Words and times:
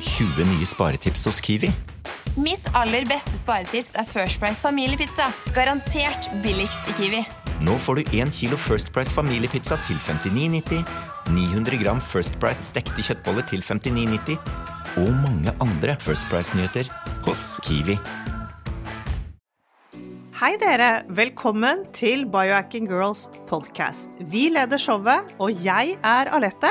20 0.00 0.46
nye 0.46 0.66
sparetips 0.66 1.24
hos 1.26 1.40
Kiwi. 1.42 1.70
Mitt 2.38 2.68
aller 2.78 3.06
beste 3.08 3.34
sparetips 3.38 3.96
er 3.98 4.06
First 4.06 4.38
Price 4.38 4.62
familiepizza. 4.62 5.26
Garantert 5.56 6.30
billigst 6.44 6.86
i 6.86 6.94
Kiwi. 7.00 7.24
Nå 7.66 7.74
får 7.82 7.98
du 7.98 8.16
1 8.20 8.30
kilo 8.38 8.56
First 8.56 8.92
Price 8.94 9.10
familiepizza 9.14 9.78
til 9.86 9.98
59,90, 10.06 10.84
900 11.34 11.82
gram 11.82 12.00
First 12.00 12.38
Price 12.38 12.62
stekte 12.62 13.02
kjøttboller 13.02 13.46
til 13.50 13.64
59,90 13.66 14.38
og 15.02 15.10
mange 15.18 15.52
andre 15.60 15.96
First 16.00 16.30
Price-nyheter 16.30 16.88
hos 17.26 17.58
Kiwi. 17.66 17.98
Hei 20.38 20.54
dere, 20.62 21.02
velkommen 21.10 21.88
til 21.90 22.22
Biohacking 22.30 22.86
Girls 22.86 23.26
podcast. 23.50 24.06
Vi 24.30 24.46
leder 24.54 24.78
showet, 24.78 25.34
og 25.42 25.64
jeg 25.64 25.98
er 25.98 26.30
Alette. 26.30 26.70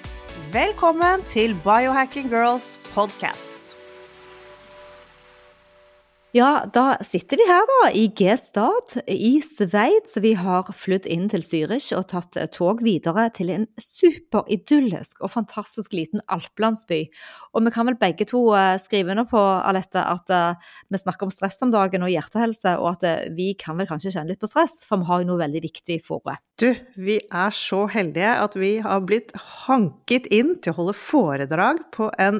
Velkommen 0.51 1.23
til 1.29 1.55
Biohacking 1.63 2.29
Girls 2.29 2.79
podcast. 2.93 3.60
Ja, 6.31 6.63
da 6.71 6.93
sitter 7.03 7.35
vi 7.41 7.43
her 7.43 7.65
da, 7.67 7.89
i 7.91 8.05
G-stad 8.15 8.93
i 9.11 9.41
Sveits. 9.43 10.13
Vi 10.23 10.29
har 10.39 10.69
flydd 10.71 11.03
inn 11.11 11.25
til 11.27 11.41
Zürich 11.43 11.89
og 11.97 12.05
tatt 12.07 12.37
tog 12.55 12.79
videre 12.85 13.25
til 13.35 13.49
en 13.51 13.65
superidyllisk 13.75 15.19
og 15.19 15.33
fantastisk 15.33 15.91
liten 15.91 16.23
alplandsby. 16.31 17.01
Og 17.51 17.65
vi 17.65 17.73
kan 17.75 17.89
vel 17.89 17.99
begge 17.99 18.23
to 18.29 18.45
eh, 18.55 18.77
skrive 18.79 19.11
under 19.11 19.27
på 19.27 19.41
Alette, 19.43 19.99
at 19.99 20.31
eh, 20.31 20.71
vi 20.87 21.01
snakker 21.01 21.27
om 21.27 21.33
stress 21.35 21.59
om 21.67 21.73
dagen 21.75 22.07
og 22.07 22.13
hjertehelse, 22.13 22.77
og 22.79 22.93
at 22.93 23.03
eh, 23.09 23.27
vi 23.35 23.49
kan 23.59 23.75
vel 23.81 23.89
kanskje 23.91 24.13
kjenne 24.15 24.31
litt 24.31 24.39
på 24.39 24.47
stress, 24.53 24.85
for 24.87 25.03
vi 25.03 25.09
har 25.11 25.25
jo 25.25 25.33
noe 25.33 25.41
veldig 25.43 25.63
viktig 25.67 25.99
for 25.99 26.23
fòret. 26.23 26.39
Du, 26.61 26.69
vi 26.95 27.17
er 27.19 27.51
så 27.55 27.83
heldige 27.91 28.31
at 28.39 28.55
vi 28.55 28.77
har 28.85 29.03
blitt 29.03 29.35
hanket 29.65 30.31
inn 30.31 30.55
til 30.63 30.71
å 30.71 30.79
holde 30.79 30.95
foredrag 30.95 31.83
på 31.91 32.07
en 32.21 32.39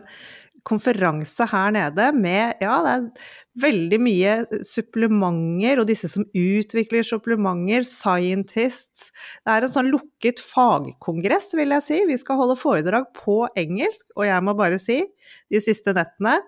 konferanse 0.68 1.46
her 1.50 1.72
nede 1.76 2.08
med 2.18 2.62
Ja, 2.64 2.80
det 2.86 2.92
er 2.94 3.30
veldig 3.64 4.00
mye 4.02 4.34
supplementer, 4.68 5.82
og 5.82 5.88
disse 5.90 6.10
som 6.12 6.26
utvikler 6.38 7.06
supplementer, 7.08 7.86
scientists 7.88 9.10
Det 9.42 9.56
er 9.56 9.66
en 9.66 9.74
sånn 9.74 9.92
lukket 9.94 10.44
fagkongress, 10.44 11.52
vil 11.58 11.74
jeg 11.78 11.88
si. 11.88 12.04
Vi 12.10 12.20
skal 12.22 12.40
holde 12.42 12.60
foredrag 12.60 13.10
på 13.18 13.44
engelsk, 13.60 14.06
og 14.16 14.28
jeg 14.30 14.46
må 14.46 14.56
bare 14.58 14.80
si, 14.82 15.02
de 15.52 15.64
siste 15.64 15.96
nettene 15.98 16.40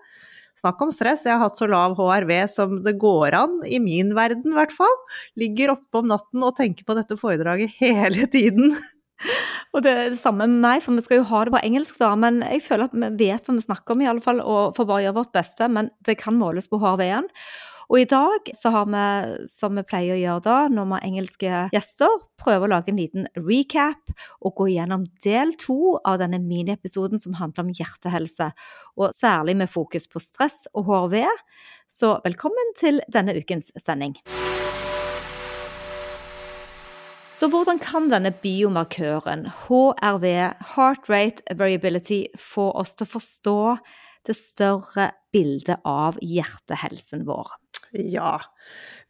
Snakk 0.60 0.80
om 0.84 0.92
stress. 0.94 1.24
Jeg 1.26 1.34
har 1.34 1.42
hatt 1.42 1.58
så 1.58 1.66
lav 1.68 1.96
HRV 1.98 2.30
som 2.48 2.76
det 2.84 2.94
går 3.02 3.34
an, 3.36 3.58
i 3.66 3.80
min 3.82 4.14
verden 4.16 4.52
i 4.52 4.56
hvert 4.56 4.74
fall. 4.74 4.94
Ligger 5.40 5.74
oppe 5.74 6.00
om 6.00 6.12
natten 6.12 6.46
og 6.46 6.54
tenker 6.60 6.86
på 6.86 6.96
dette 6.96 7.18
foredraget 7.20 7.74
hele 7.82 8.28
tiden. 8.30 8.76
Og 9.74 9.82
det 9.82 9.90
er 9.90 10.12
det 10.12 10.20
samme 10.22 10.46
med 10.46 10.60
meg, 10.62 10.82
for 10.84 10.94
vi 10.94 11.02
skal 11.02 11.18
jo 11.18 11.28
ha 11.32 11.44
det 11.44 11.54
på 11.56 11.62
engelsk, 11.66 11.98
da. 11.98 12.12
Men 12.18 12.42
jeg 12.46 12.62
føler 12.62 12.86
at 12.86 12.94
vi 12.94 13.10
vet 13.26 13.46
hva 13.46 13.56
vi 13.56 13.64
snakker 13.66 13.96
om, 13.96 14.02
i 14.04 14.10
alle 14.10 14.22
fall, 14.22 14.40
og 14.40 14.74
får 14.76 14.86
bare 14.90 15.06
gjøre 15.08 15.18
vårt 15.18 15.32
beste. 15.34 15.68
Men 15.70 15.90
det 16.06 16.20
kan 16.20 16.38
måles 16.38 16.70
på 16.70 16.78
HRV-en. 16.78 17.26
Og 17.90 18.00
i 18.00 18.06
dag 18.08 18.48
så 18.56 18.70
har 18.72 18.86
vi, 18.88 19.02
som 19.50 19.76
vi 19.76 19.84
pleier 19.84 20.14
å 20.14 20.20
gjøre 20.20 20.44
da, 20.46 20.56
når 20.72 20.86
vi 20.86 20.94
har 20.94 21.08
engelske 21.08 21.58
gjester, 21.74 22.14
prøve 22.40 22.64
å 22.64 22.70
lage 22.72 22.92
en 22.92 23.00
liten 23.00 23.26
recap 23.36 24.14
og 24.40 24.54
gå 24.60 24.70
gjennom 24.72 25.04
del 25.26 25.52
to 25.60 25.98
av 26.00 26.22
denne 26.22 26.40
miniepisoden 26.40 27.20
som 27.20 27.36
handler 27.40 27.66
om 27.66 27.74
hjertehelse, 27.76 28.50
og 28.96 29.12
særlig 29.18 29.58
med 29.60 29.72
fokus 29.72 30.08
på 30.08 30.22
stress 30.22 30.64
og 30.72 30.88
HRV. 30.88 31.20
Så 31.92 32.16
velkommen 32.24 32.74
til 32.80 33.04
denne 33.12 33.36
ukens 33.36 33.68
sending. 33.76 34.16
Så 37.34 37.48
hvordan 37.50 37.80
kan 37.82 38.06
denne 38.12 38.30
biomarkøren, 38.44 39.48
HRV, 39.64 40.24
heart 40.76 41.08
rate 41.10 41.56
variability, 41.58 42.24
få 42.38 42.68
oss 42.78 42.94
til 42.94 43.08
å 43.08 43.12
forstå 43.16 43.58
det 44.28 44.36
større 44.38 45.10
bildet 45.34 45.82
av 45.82 46.20
hjertehelsen 46.22 47.26
vår? 47.26 47.50
Ja. 47.94 48.38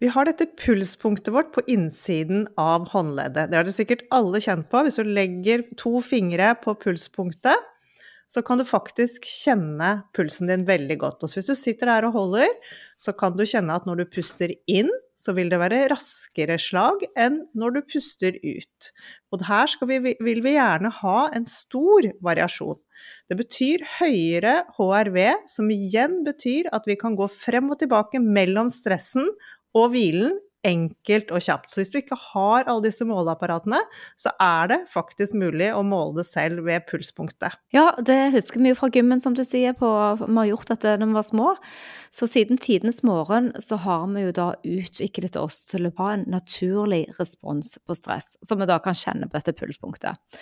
Vi 0.00 0.08
har 0.12 0.28
dette 0.28 0.48
pulspunktet 0.60 1.32
vårt 1.36 1.52
på 1.54 1.62
innsiden 1.70 2.46
av 2.60 2.88
håndleddet. 2.92 3.50
Det 3.50 3.58
har 3.58 3.68
dere 3.68 3.76
sikkert 3.76 4.04
alle 4.12 4.40
kjent 4.44 4.68
på. 4.72 4.82
Hvis 4.84 4.98
du 5.00 5.08
legger 5.08 5.64
to 5.80 6.00
fingre 6.04 6.52
på 6.64 6.74
pulspunktet, 6.80 7.70
så 8.30 8.42
kan 8.44 8.60
du 8.60 8.66
faktisk 8.66 9.26
kjenne 9.28 10.04
pulsen 10.16 10.50
din 10.50 10.66
veldig 10.68 10.98
godt. 11.02 11.24
Og 11.24 11.34
hvis 11.34 11.50
du 11.50 11.56
sitter 11.58 11.90
der 11.90 12.08
og 12.08 12.16
holder, 12.18 12.52
så 13.00 13.14
kan 13.16 13.36
du 13.36 13.44
kjenne 13.46 13.76
at 13.76 13.88
når 13.88 14.02
du 14.02 14.12
puster 14.16 14.54
inn, 14.70 14.90
så 15.24 15.32
vil 15.32 15.48
det 15.48 15.56
være 15.60 15.86
raskere 15.88 16.58
slag 16.60 17.04
enn 17.16 17.38
når 17.56 17.76
du 17.76 17.80
puster 17.94 18.36
ut. 18.44 18.88
Og 19.32 19.44
her 19.48 19.72
vi, 19.88 19.98
vil 20.20 20.42
vi 20.44 20.56
gjerne 20.56 20.90
ha 20.98 21.18
en 21.32 21.46
stor 21.48 22.10
variasjon. 22.24 22.80
Det 23.32 23.38
betyr 23.40 23.86
høyere 23.98 24.56
HRV, 24.76 25.20
som 25.48 25.70
igjen 25.72 26.20
betyr 26.26 26.68
at 26.76 26.84
vi 26.90 26.98
kan 27.00 27.16
gå 27.16 27.28
frem 27.32 27.72
og 27.72 27.80
tilbake 27.80 28.20
mellom 28.20 28.68
stressen 28.74 29.30
og 29.74 29.94
hvilen 29.94 30.36
enkelt 30.66 31.32
og 31.34 31.44
kjapt. 31.44 31.70
Så 31.72 31.80
hvis 31.80 31.92
du 31.92 31.98
ikke 32.00 32.18
har 32.32 32.64
alle 32.64 32.84
disse 32.86 33.06
måleapparatene, 33.08 33.80
så 34.20 34.32
er 34.42 34.70
det 34.72 34.80
faktisk 34.92 35.36
mulig 35.38 35.70
å 35.74 35.84
måle 35.86 36.20
det 36.20 36.26
selv 36.28 36.64
ved 36.68 36.86
pulspunktet. 36.90 37.56
Ja, 37.74 37.90
det 37.98 38.34
husker 38.34 38.62
vi 38.62 38.72
jo 38.72 38.78
fra 38.78 38.90
gymmen, 38.94 39.22
som 39.22 39.36
du 39.36 39.44
sier. 39.46 39.76
På, 39.78 39.88
vi 40.22 40.30
har 40.40 40.50
gjort 40.52 40.74
dette 40.74 40.96
da 41.00 41.08
vi 41.08 41.16
var 41.16 41.26
små. 41.26 41.54
Så 42.14 42.28
siden 42.30 42.60
tidenes 42.62 43.02
morgen 43.06 43.52
så 43.62 43.78
har 43.84 44.06
vi 44.12 44.26
jo 44.26 44.34
da 44.36 44.50
utviklet 44.62 45.38
oss 45.40 45.64
til 45.70 45.88
å 45.88 45.94
ha 45.98 46.12
en 46.14 46.28
naturlig 46.30 47.06
respons 47.18 47.76
på 47.84 47.98
stress, 47.98 48.34
som 48.46 48.60
vi 48.60 48.70
da 48.70 48.78
kan 48.82 48.96
kjenne 48.96 49.28
på 49.28 49.38
dette 49.38 49.56
pulspunktet. 49.58 50.38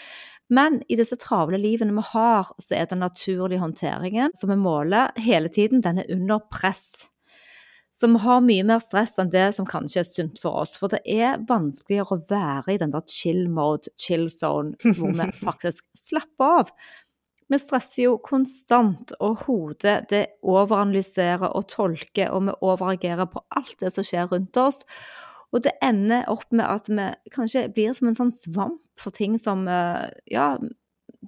Men 0.53 0.83
i 0.93 0.99
disse 0.99 1.17
travle 1.17 1.57
livene 1.61 1.95
vi 1.97 2.05
har, 2.13 2.51
så 2.61 2.77
er 2.77 2.91
den 2.91 3.01
naturlige 3.01 3.63
håndteringen 3.63 4.35
som 4.37 4.53
vi 4.53 4.59
måler 4.61 5.15
hele 5.23 5.49
tiden, 5.53 5.81
den 5.81 6.03
er 6.03 6.13
under 6.13 6.43
press 6.53 6.91
som 8.03 8.17
har 8.19 8.43
mye 8.43 8.65
mer 8.67 8.81
stress 8.83 9.15
enn 9.23 9.31
det 9.33 9.53
som 9.57 9.69
kanskje 9.69 10.03
er 10.03 10.09
sunt 10.09 10.41
for 10.43 10.65
oss. 10.65 10.75
For 10.79 10.91
det 10.93 11.03
er 11.07 11.43
vanskeligere 11.49 12.17
å 12.17 12.25
være 12.31 12.75
i 12.75 12.81
den 12.83 12.95
der 12.95 13.07
chill 13.11 13.47
mode, 13.53 13.93
chill 14.01 14.27
zone, 14.33 14.75
hvor 14.83 15.15
vi 15.15 15.29
faktisk 15.47 15.87
slapper 15.99 16.59
av. 16.63 16.75
Vi 17.53 17.59
stresser 17.61 18.07
jo 18.07 18.15
konstant, 18.25 19.13
og 19.21 19.45
hodet 19.47 20.07
det 20.11 20.23
overanalyserer 20.41 21.53
og 21.53 21.67
tolker, 21.69 22.33
og 22.33 22.47
vi 22.49 22.55
overreagerer 22.65 23.29
på 23.29 23.43
alt 23.53 23.77
det 23.83 23.93
som 23.93 24.07
skjer 24.09 24.31
rundt 24.33 24.57
oss. 24.61 24.81
Og 25.53 25.61
det 25.67 25.75
ender 25.85 26.25
opp 26.33 26.49
med 26.49 26.65
at 26.65 26.89
vi 26.89 27.11
kanskje 27.35 27.67
blir 27.77 27.93
som 27.97 28.09
en 28.09 28.17
sånn 28.17 28.33
svamp 28.33 28.81
for 29.01 29.13
ting 29.15 29.37
som 29.41 29.67
eh, 29.69 30.09
ja, 30.33 30.55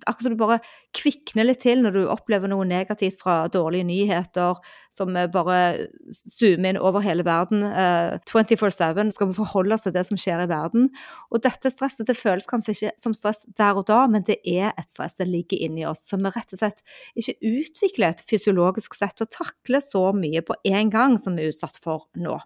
akkurat 0.03 0.27
som 0.27 0.35
du 0.35 0.41
bare 0.41 0.59
kvikner 0.97 1.47
litt 1.47 1.61
til 1.63 1.83
når 1.85 1.95
du 1.95 2.01
opplever 2.11 2.51
noe 2.51 2.67
negativt 2.67 3.21
fra 3.23 3.45
dårlige 3.53 3.87
nyheter 3.87 4.59
som 4.95 5.15
bare 5.33 5.59
zoomer 6.11 6.75
inn 6.75 6.81
over 6.81 7.05
hele 7.05 7.25
verden. 7.27 7.63
Uh, 7.67 8.15
eh, 8.15 8.31
24-7 8.31 9.15
skal 9.15 9.31
vi 9.31 9.39
forholde 9.39 9.77
oss 9.77 9.87
til 9.87 9.95
det 9.95 10.05
som 10.09 10.19
skjer 10.21 10.45
i 10.45 10.51
verden. 10.51 10.89
Og 11.31 11.45
dette 11.47 11.73
stresset 11.73 12.11
det 12.11 12.19
føles 12.19 12.49
kanskje 12.51 12.75
ikke 12.75 12.95
som 13.01 13.15
stress 13.17 13.45
der 13.59 13.79
og 13.79 13.87
da, 13.91 14.05
men 14.11 14.27
det 14.27 14.41
er 14.43 14.73
et 14.73 14.91
stress 14.91 15.19
som 15.21 15.31
ligger 15.31 15.63
inni 15.63 15.87
oss. 15.89 16.05
som 16.09 16.23
vi 16.25 16.33
rett 16.35 16.53
og 16.53 16.61
slett 16.61 16.83
ikke 17.19 17.39
utvikler 17.55 18.13
et 18.13 18.27
fysiologisk 18.29 18.95
sett 18.99 19.23
å 19.23 19.31
takle 19.31 19.81
så 19.83 20.11
mye 20.17 20.43
på 20.45 20.59
en 20.65 20.91
gang 20.93 21.19
som 21.19 21.37
vi 21.37 21.47
er 21.47 21.55
utsatt 21.55 21.79
for 21.83 22.09
nå. 22.19 22.39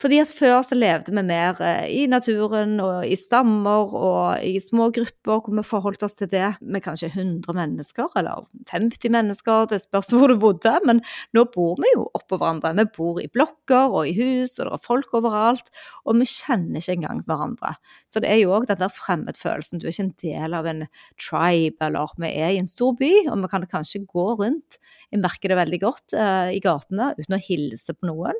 Fordi 0.00 0.16
at 0.22 0.30
før 0.32 0.62
så 0.64 0.76
levde 0.78 1.12
vi 1.12 1.22
mer 1.28 1.58
eh, 1.60 1.84
i 1.92 2.06
naturen 2.08 2.78
og 2.80 3.04
i 3.04 3.16
stammer 3.20 3.92
og 3.92 4.44
i 4.46 4.54
små 4.62 4.88
grupper 4.96 5.42
hvor 5.44 5.56
vi 5.58 5.64
forholdt 5.66 6.06
oss 6.06 6.16
til 6.16 6.30
det 6.32 6.54
med 6.60 6.80
kanskje 6.86 7.10
100 7.10 7.52
mennesker 7.58 8.08
eller 8.16 8.46
50 8.70 9.12
mennesker, 9.12 9.68
det 9.68 9.82
spørs 9.82 10.08
hvor 10.16 10.32
du 10.32 10.38
bodde, 10.40 10.72
men 10.88 11.02
nå 11.36 11.44
bor 11.52 11.76
vi 11.82 11.92
jo 11.92 12.06
oppå 12.16 12.38
hverandre. 12.40 12.72
Vi 12.78 12.86
bor 12.96 13.20
i 13.20 13.28
blokker 13.28 13.92
og 13.92 14.08
i 14.08 14.16
hus, 14.16 14.56
og 14.56 14.70
det 14.70 14.78
er 14.78 14.86
folk 14.86 15.20
overalt, 15.20 15.68
og 16.08 16.16
vi 16.22 16.30
kjenner 16.32 16.80
ikke 16.80 16.96
engang 16.96 17.20
hverandre. 17.28 17.74
Så 18.08 18.24
det 18.24 18.32
er 18.32 18.40
jo 18.40 18.54
òg 18.56 18.70
den 18.70 18.80
der 18.80 18.94
fremmedfølelsen, 18.94 19.82
du 19.82 19.88
er 19.88 19.92
ikke 19.92 20.08
en 20.08 20.16
del 20.24 20.56
av 20.56 20.70
en 20.70 20.86
tribe, 21.20 21.76
eller 21.90 22.16
vi 22.16 22.32
er 22.32 22.54
i 22.54 22.62
en 22.62 22.70
stor 22.70 22.96
by, 22.96 23.12
og 23.28 23.44
vi 23.44 23.52
kan 23.52 23.68
kanskje 23.76 24.04
gå 24.08 24.26
rundt, 24.40 24.80
jeg 25.12 25.20
merker 25.20 25.52
det 25.52 25.60
veldig 25.60 25.84
godt 25.84 26.16
eh, 26.16 26.56
i 26.56 26.64
gatene 26.64 27.12
uten 27.18 27.36
å 27.36 27.44
hilse 27.50 27.96
på 27.96 28.08
noen. 28.08 28.38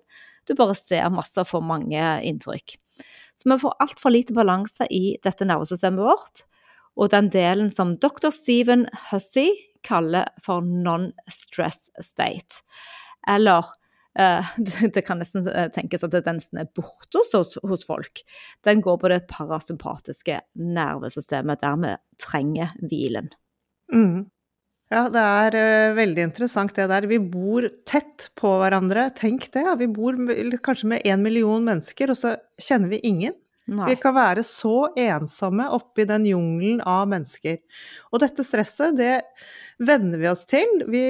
Du 0.51 0.57
bare 0.59 0.75
ser 0.75 1.07
masse 1.15 1.39
og 1.39 1.47
får 1.47 1.63
mange 1.63 2.07
inntrykk. 2.27 2.75
Så 3.39 3.47
vi 3.47 3.59
får 3.63 3.77
altfor 3.85 4.11
lite 4.11 4.35
balanse 4.35 4.89
i 4.91 5.15
dette 5.23 5.47
nervesystemet 5.47 6.03
vårt. 6.03 6.43
Og 6.99 7.13
den 7.13 7.31
delen 7.31 7.71
som 7.71 7.95
dr. 8.03 8.33
Stephen 8.35 8.89
Hussey 9.11 9.53
kaller 9.87 10.27
for 10.45 10.65
non-stress 10.67 11.87
state. 12.03 12.65
Eller 13.31 13.71
eh, 14.19 14.51
det 14.95 15.05
kan 15.07 15.23
nesten 15.23 15.47
eh, 15.49 15.71
tenkes 15.73 16.05
at 16.05 16.19
den 16.27 16.43
som 16.43 16.61
er 16.65 16.73
borte 16.77 17.23
hos, 17.23 17.57
hos 17.63 17.87
folk. 17.87 18.25
Den 18.67 18.83
går 18.85 18.99
på 19.01 19.13
det 19.13 19.23
parasympatiske 19.31 20.43
nervesystemet, 20.59 21.63
der 21.63 21.81
vi 21.81 21.95
trenger 22.27 22.75
hvilen. 22.83 23.31
Mm. 23.95 24.27
Ja, 24.91 25.05
det 25.13 25.23
er 25.23 25.55
uh, 25.55 25.97
veldig 25.99 26.25
interessant 26.27 26.75
det 26.75 26.89
der. 26.91 27.07
Vi 27.07 27.21
bor 27.23 27.69
tett 27.87 28.27
på 28.39 28.57
hverandre. 28.59 29.07
Tenk 29.15 29.47
det. 29.55 29.63
Vi 29.79 29.87
bor 29.91 30.19
kanskje 30.67 30.91
med 30.95 31.07
én 31.07 31.23
million 31.23 31.63
mennesker, 31.67 32.11
og 32.11 32.19
så 32.19 32.35
kjenner 32.59 32.91
vi 32.91 32.99
ingen. 33.07 33.37
Nei. 33.71 33.93
Vi 33.93 34.01
kan 34.03 34.17
være 34.17 34.43
så 34.47 34.89
ensomme 34.99 35.69
oppi 35.77 36.07
den 36.09 36.25
jungelen 36.27 36.81
av 36.83 37.05
mennesker. 37.13 37.61
Og 38.11 38.23
dette 38.25 38.43
stresset, 38.47 38.97
det 38.99 39.21
venner 39.79 40.19
vi 40.19 40.27
oss 40.31 40.43
til. 40.51 40.81
Vi, 40.91 41.05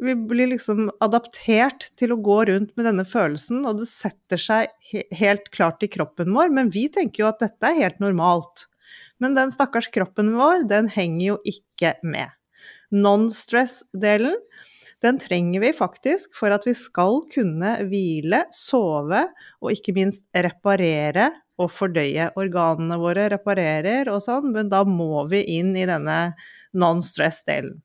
vi, 0.00 0.14
blir 0.16 0.48
liksom 0.54 0.88
adaptert 1.04 1.90
til 2.00 2.14
å 2.14 2.20
gå 2.24 2.38
rundt 2.48 2.72
med 2.72 2.88
denne 2.88 3.04
følelsen, 3.04 3.66
og 3.68 3.82
det 3.82 3.90
setter 3.90 4.40
seg 4.40 4.72
he 4.88 5.04
helt 5.18 5.52
klart 5.52 5.84
i 5.84 5.90
kroppen 5.92 6.32
vår. 6.32 6.48
Men 6.56 6.72
vi 6.72 6.86
tenker 6.92 7.26
jo 7.26 7.28
at 7.28 7.44
dette 7.44 7.68
er 7.68 7.82
helt 7.82 8.00
normalt. 8.00 8.64
Men 9.20 9.36
den 9.36 9.52
stakkars 9.52 9.90
kroppen 9.92 10.32
vår, 10.38 10.64
den 10.72 10.88
henger 10.92 11.34
jo 11.34 11.38
ikke 11.52 11.98
med. 12.06 12.32
Non-stress-delen, 12.94 14.36
den 15.04 15.18
trenger 15.20 15.60
vi 15.60 15.72
faktisk 15.76 16.36
for 16.38 16.54
at 16.54 16.64
vi 16.66 16.72
skal 16.76 17.20
kunne 17.32 17.72
hvile, 17.90 18.44
sove 18.54 19.26
og 19.60 19.72
ikke 19.74 19.94
minst 19.96 20.24
reparere 20.32 21.30
og 21.60 21.70
fordøye. 21.72 22.30
Organene 22.38 22.98
våre 23.00 23.28
reparerer 23.32 24.10
og 24.12 24.22
sånn, 24.24 24.52
men 24.54 24.70
da 24.72 24.82
må 24.88 25.26
vi 25.30 25.42
inn 25.58 25.74
i 25.76 25.88
denne 25.88 26.20
non-stress-delen. 26.76 27.76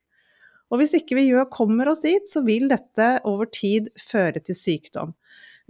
Og 0.71 0.79
hvis 0.79 0.95
ikke 0.95 1.17
vi 1.17 1.27
gjør, 1.27 1.49
kommer 1.51 1.91
oss 1.91 2.03
dit, 2.05 2.23
så 2.31 2.43
vil 2.47 2.69
dette 2.71 3.17
over 3.27 3.49
tid 3.51 3.89
føre 3.99 4.39
til 4.39 4.55
sykdom. 4.55 5.11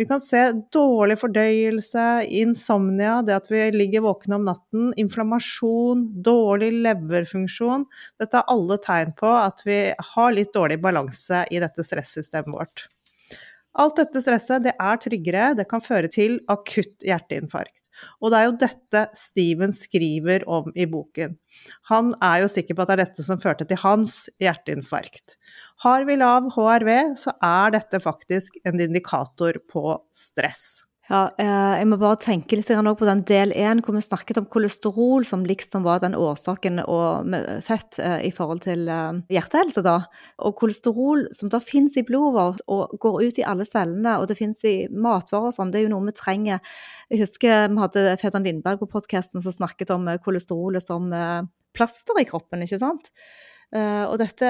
Vi 0.01 0.05
kan 0.09 0.21
se 0.21 0.39
dårlig 0.73 1.13
fordøyelse, 1.21 2.03
insomnia, 2.33 3.19
det 3.21 3.35
at 3.35 3.49
vi 3.51 3.59
ligger 3.75 4.01
våkne 4.01 4.39
om 4.39 4.47
natten, 4.47 4.87
inflammasjon, 4.97 6.07
dårlig 6.25 6.71
leverfunksjon. 6.87 7.83
Dette 8.17 8.39
er 8.39 8.49
alle 8.49 8.79
tegn 8.81 9.11
på 9.19 9.29
at 9.29 9.61
vi 9.67 9.77
har 10.15 10.33
litt 10.33 10.49
dårlig 10.57 10.79
balanse 10.81 11.43
i 11.53 11.61
dette 11.61 11.85
stressystemet 11.85 12.49
vårt. 12.49 12.87
Alt 13.77 14.01
dette 14.01 14.25
stresset 14.25 14.65
det 14.65 14.73
er 14.73 15.03
tryggere, 15.05 15.51
det 15.61 15.69
kan 15.69 15.85
føre 15.85 16.09
til 16.09 16.39
akutt 16.49 17.05
hjerteinfarkt. 17.05 17.80
Og 18.21 18.31
det 18.33 18.39
er 18.39 18.47
jo 18.47 18.57
dette 18.63 19.03
Steven 19.17 19.73
skriver 19.75 20.45
om 20.49 20.69
i 20.75 20.87
boken. 20.89 21.37
Han 21.91 22.13
er 22.23 22.43
jo 22.43 22.51
sikker 22.51 22.77
på 22.77 22.83
at 22.85 22.91
det 22.91 22.97
er 22.97 23.03
dette 23.05 23.25
som 23.27 23.41
førte 23.41 23.67
til 23.69 23.81
hans 23.81 24.23
hjerteinfarkt. 24.41 25.37
Har 25.85 26.05
vi 26.09 26.19
lav 26.19 26.51
HRV, 26.55 26.91
så 27.17 27.35
er 27.41 27.75
dette 27.77 28.01
faktisk 28.03 28.57
en 28.65 28.81
indikator 28.81 29.57
på 29.71 29.97
stress. 30.15 30.83
Ja, 31.11 31.25
eh, 31.43 31.73
jeg 31.81 31.87
må 31.91 31.97
bare 31.99 32.15
tenke 32.23 32.55
litt 32.55 32.69
på 32.71 33.07
den 33.07 33.21
del 33.27 33.51
én 33.51 33.81
hvor 33.83 33.97
vi 33.97 34.01
snakket 34.01 34.37
om 34.39 34.45
kolesterol, 34.47 35.25
som 35.27 35.43
liksom 35.43 35.83
var 35.83 35.99
den 35.99 36.15
årsaken 36.15 36.79
og 36.85 37.35
fett 37.67 37.99
eh, 37.99 38.29
i 38.29 38.31
forhold 38.31 38.61
til 38.63 38.87
eh, 38.87 39.19
hjertehelse. 39.27 39.83
da. 39.83 40.05
Og 40.39 40.55
kolesterol 40.55 41.25
som 41.35 41.51
da 41.51 41.59
finnes 41.59 41.97
i 41.99 42.05
blodet 42.07 42.37
vårt 42.37 42.63
og 42.71 42.95
går 43.03 43.27
ut 43.27 43.43
i 43.43 43.43
alle 43.43 43.67
cellene, 43.67 44.15
og 44.21 44.29
det 44.31 44.39
finnes 44.39 44.63
i 44.63 44.87
matvarer 44.87 45.51
og 45.51 45.57
sånn, 45.57 45.73
det 45.73 45.81
er 45.81 45.87
jo 45.89 45.93
noe 45.97 46.07
vi 46.07 46.15
trenger. 46.15 46.63
Jeg 47.11 47.25
husker 47.25 47.67
vi 47.67 47.83
hadde 47.83 48.07
Fedran 48.21 48.47
Lindberg 48.47 48.79
på 48.79 48.91
podkasten 48.95 49.43
som 49.43 49.51
snakket 49.51 49.91
om 49.91 50.07
kolesterolet 50.23 50.85
som 50.85 51.11
plaster 51.75 52.23
i 52.23 52.27
kroppen, 52.29 52.63
ikke 52.63 52.79
sant. 52.79 53.11
Uh, 53.71 54.03
og 54.11 54.17
dette 54.19 54.47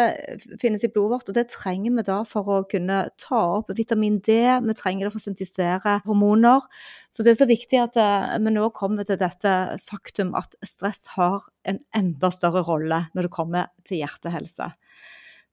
finnes 0.58 0.82
i 0.82 0.90
blodet 0.90 1.12
vårt, 1.14 1.28
og 1.30 1.36
det 1.38 1.52
trenger 1.54 1.94
vi 1.94 2.04
da 2.08 2.16
for 2.26 2.48
å 2.50 2.56
kunne 2.66 3.04
ta 3.22 3.42
opp 3.60 3.68
vitamin 3.78 4.16
D. 4.26 4.34
Vi 4.66 4.76
trenger 4.78 5.06
det 5.06 5.12
for 5.14 5.22
å 5.22 5.26
syntisere 5.28 6.00
hormoner. 6.08 6.66
Så 7.14 7.22
det 7.22 7.36
er 7.36 7.42
så 7.44 7.50
viktig 7.50 7.78
at 7.84 8.00
uh, 8.02 8.34
vi 8.42 8.54
nå 8.56 8.72
kommer 8.74 9.06
til 9.06 9.20
dette 9.22 9.52
faktum 9.86 10.34
at 10.40 10.58
stress 10.66 11.06
har 11.14 11.46
en 11.70 11.78
enda 11.94 12.32
større 12.34 12.64
rolle 12.66 13.04
når 13.14 13.28
det 13.28 13.36
kommer 13.36 13.70
til 13.86 14.02
hjertehelse. 14.02 14.72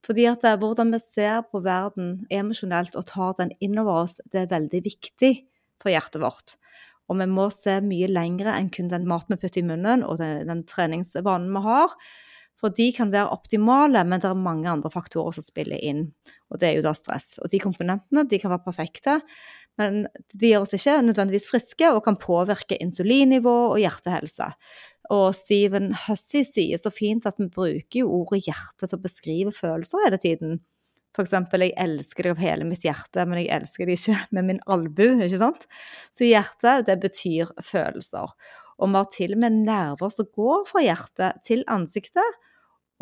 Fordi 0.08 0.24
at 0.30 0.46
uh, 0.48 0.56
hvordan 0.62 0.94
vi 0.96 1.02
ser 1.04 1.44
på 1.50 1.60
verden 1.66 2.22
emosjonelt 2.32 2.96
og 2.96 3.04
tar 3.10 3.36
den 3.42 3.52
innover 3.60 4.06
oss, 4.06 4.16
det 4.32 4.46
er 4.46 4.54
veldig 4.54 4.80
viktig 4.86 5.34
for 5.76 5.92
hjertet 5.92 6.24
vårt. 6.24 6.56
Og 7.12 7.20
vi 7.20 7.28
må 7.28 7.50
se 7.52 7.76
mye 7.84 8.08
lengre 8.08 8.56
enn 8.56 8.72
kun 8.72 8.88
den 8.88 9.04
maten 9.08 9.36
vi 9.36 9.42
putter 9.44 9.60
i 9.60 9.68
munnen 9.68 10.08
og 10.08 10.22
den, 10.24 10.48
den 10.48 10.64
treningsvanen 10.68 11.52
vi 11.52 11.64
har. 11.68 11.92
For 12.58 12.74
de 12.74 12.88
kan 12.94 13.12
være 13.12 13.30
optimale, 13.30 14.02
men 14.02 14.18
det 14.22 14.26
er 14.30 14.38
mange 14.38 14.66
andre 14.70 14.90
faktorer 14.90 15.36
som 15.36 15.46
spiller 15.46 15.78
inn. 15.78 16.08
Og 16.50 16.58
det 16.58 16.70
er 16.70 16.78
jo 16.78 16.86
da 16.88 16.94
stress. 16.96 17.36
Og 17.42 17.52
de 17.52 17.60
komponentene 17.62 18.24
de 18.26 18.40
kan 18.42 18.50
være 18.50 18.66
perfekte, 18.66 19.18
men 19.78 20.06
de 20.34 20.50
gjør 20.50 20.64
oss 20.64 20.74
ikke 20.74 20.96
nødvendigvis 21.06 21.46
friske 21.52 21.90
og 21.94 22.02
kan 22.08 22.18
påvirke 22.18 22.80
insulinnivå 22.82 23.54
og 23.68 23.78
hjertehelse. 23.78 24.50
Og 25.14 25.28
Stephen 25.38 25.92
Hussey 26.06 26.42
sier 26.44 26.80
så 26.80 26.90
fint 26.92 27.28
at 27.30 27.38
vi 27.38 27.46
bruker 27.46 28.02
jo 28.02 28.10
ordet 28.24 28.42
hjerte 28.48 28.88
til 28.88 28.98
å 28.98 29.04
beskrive 29.06 29.54
følelser 29.54 30.04
hele 30.04 30.20
tiden. 30.20 30.58
For 31.16 31.24
eksempel, 31.24 31.64
jeg 31.64 31.78
elsker 31.80 32.26
deg 32.26 32.34
av 32.34 32.42
hele 32.42 32.66
mitt 32.68 32.84
hjerte, 32.86 33.24
men 33.26 33.40
jeg 33.40 33.50
elsker 33.54 33.88
deg 33.88 33.96
ikke 33.96 34.18
med 34.36 34.50
min 34.50 34.60
albu, 34.70 35.06
ikke 35.24 35.40
sant? 35.40 35.64
Så 36.14 36.28
hjerte, 36.28 36.80
det 36.86 36.98
betyr 37.02 37.54
følelser. 37.64 38.34
Og 38.78 38.92
vi 38.92 39.00
har 39.00 39.08
til 39.14 39.34
og 39.34 39.42
med 39.42 39.56
nerver 39.64 40.12
som 40.14 40.28
går 40.38 40.68
fra 40.68 40.84
hjertet 40.84 41.40
til 41.48 41.64
ansiktet, 41.70 42.38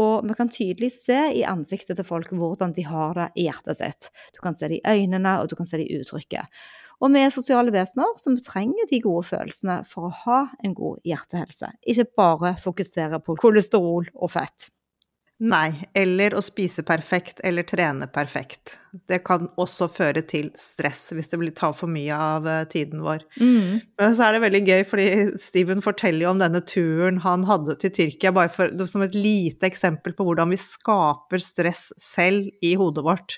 og 0.03 0.27
vi 0.29 0.37
kan 0.37 0.51
tydelig 0.53 0.91
se 0.93 1.19
i 1.39 1.45
ansiktet 1.49 1.97
til 1.97 2.07
folk 2.07 2.33
hvordan 2.37 2.75
de 2.77 2.85
har 2.85 3.15
det 3.17 3.31
i 3.37 3.47
hjertet 3.47 3.79
sitt. 3.79 4.11
Du 4.37 4.43
kan 4.45 4.57
se 4.57 4.69
det 4.69 4.81
i 4.81 4.97
øynene, 4.97 5.39
og 5.41 5.49
du 5.49 5.57
kan 5.57 5.69
se 5.69 5.81
det 5.81 5.89
i 5.89 6.01
uttrykket. 6.01 6.53
Og 7.01 7.13
vi 7.13 7.21
er 7.21 7.33
sosiale 7.33 7.73
vesener, 7.75 8.15
som 8.21 8.39
trenger 8.41 8.89
de 8.91 9.03
gode 9.05 9.27
følelsene 9.29 9.83
for 9.89 10.09
å 10.09 10.15
ha 10.25 10.39
en 10.65 10.77
god 10.77 11.03
hjertehelse. 11.05 11.73
Ikke 11.85 12.09
bare 12.17 12.55
fokusere 12.61 13.21
på 13.25 13.37
kolesterol 13.41 14.09
og 14.15 14.33
fett. 14.33 14.71
Nei, 15.37 15.75
eller 15.93 16.33
å 16.33 16.41
spise 16.41 16.81
perfekt 16.87 17.43
eller 17.45 17.67
trene 17.69 18.07
perfekt. 18.09 18.79
Det 19.11 19.19
kan 19.27 19.51
også 19.61 19.91
føre 19.93 20.23
til 20.25 20.49
stress 20.57 21.11
hvis 21.13 21.29
det 21.29 21.41
blir 21.43 21.53
tar 21.57 21.75
for 21.77 21.93
mye 21.93 22.17
av 22.17 22.49
eh, 22.49 22.63
tiden 22.73 23.03
vår. 23.05 23.27
Mm. 23.37 23.83
Men 24.01 24.17
så 24.17 24.25
er 24.25 24.37
det 24.37 24.43
veldig 24.47 24.63
gøy, 24.65 24.85
fordi 24.89 25.07
Steven 25.43 25.85
forteller 25.85 26.25
jo 26.25 26.33
om 26.33 26.41
denne 26.41 26.63
turen 26.65 27.21
han 27.27 27.45
hadde 27.49 27.77
til 27.83 27.93
Tyrkia, 27.99 28.33
bare 28.33 28.53
for, 28.55 28.73
som 28.89 29.05
et 29.05 29.19
lite 29.19 29.69
eksempel 29.69 30.17
på 30.17 30.25
hvordan 30.25 30.55
vi 30.55 30.61
skaper 30.63 31.45
stress 31.45 31.91
selv 32.01 32.49
i 32.65 32.73
hodet 32.81 33.05
vårt. 33.05 33.37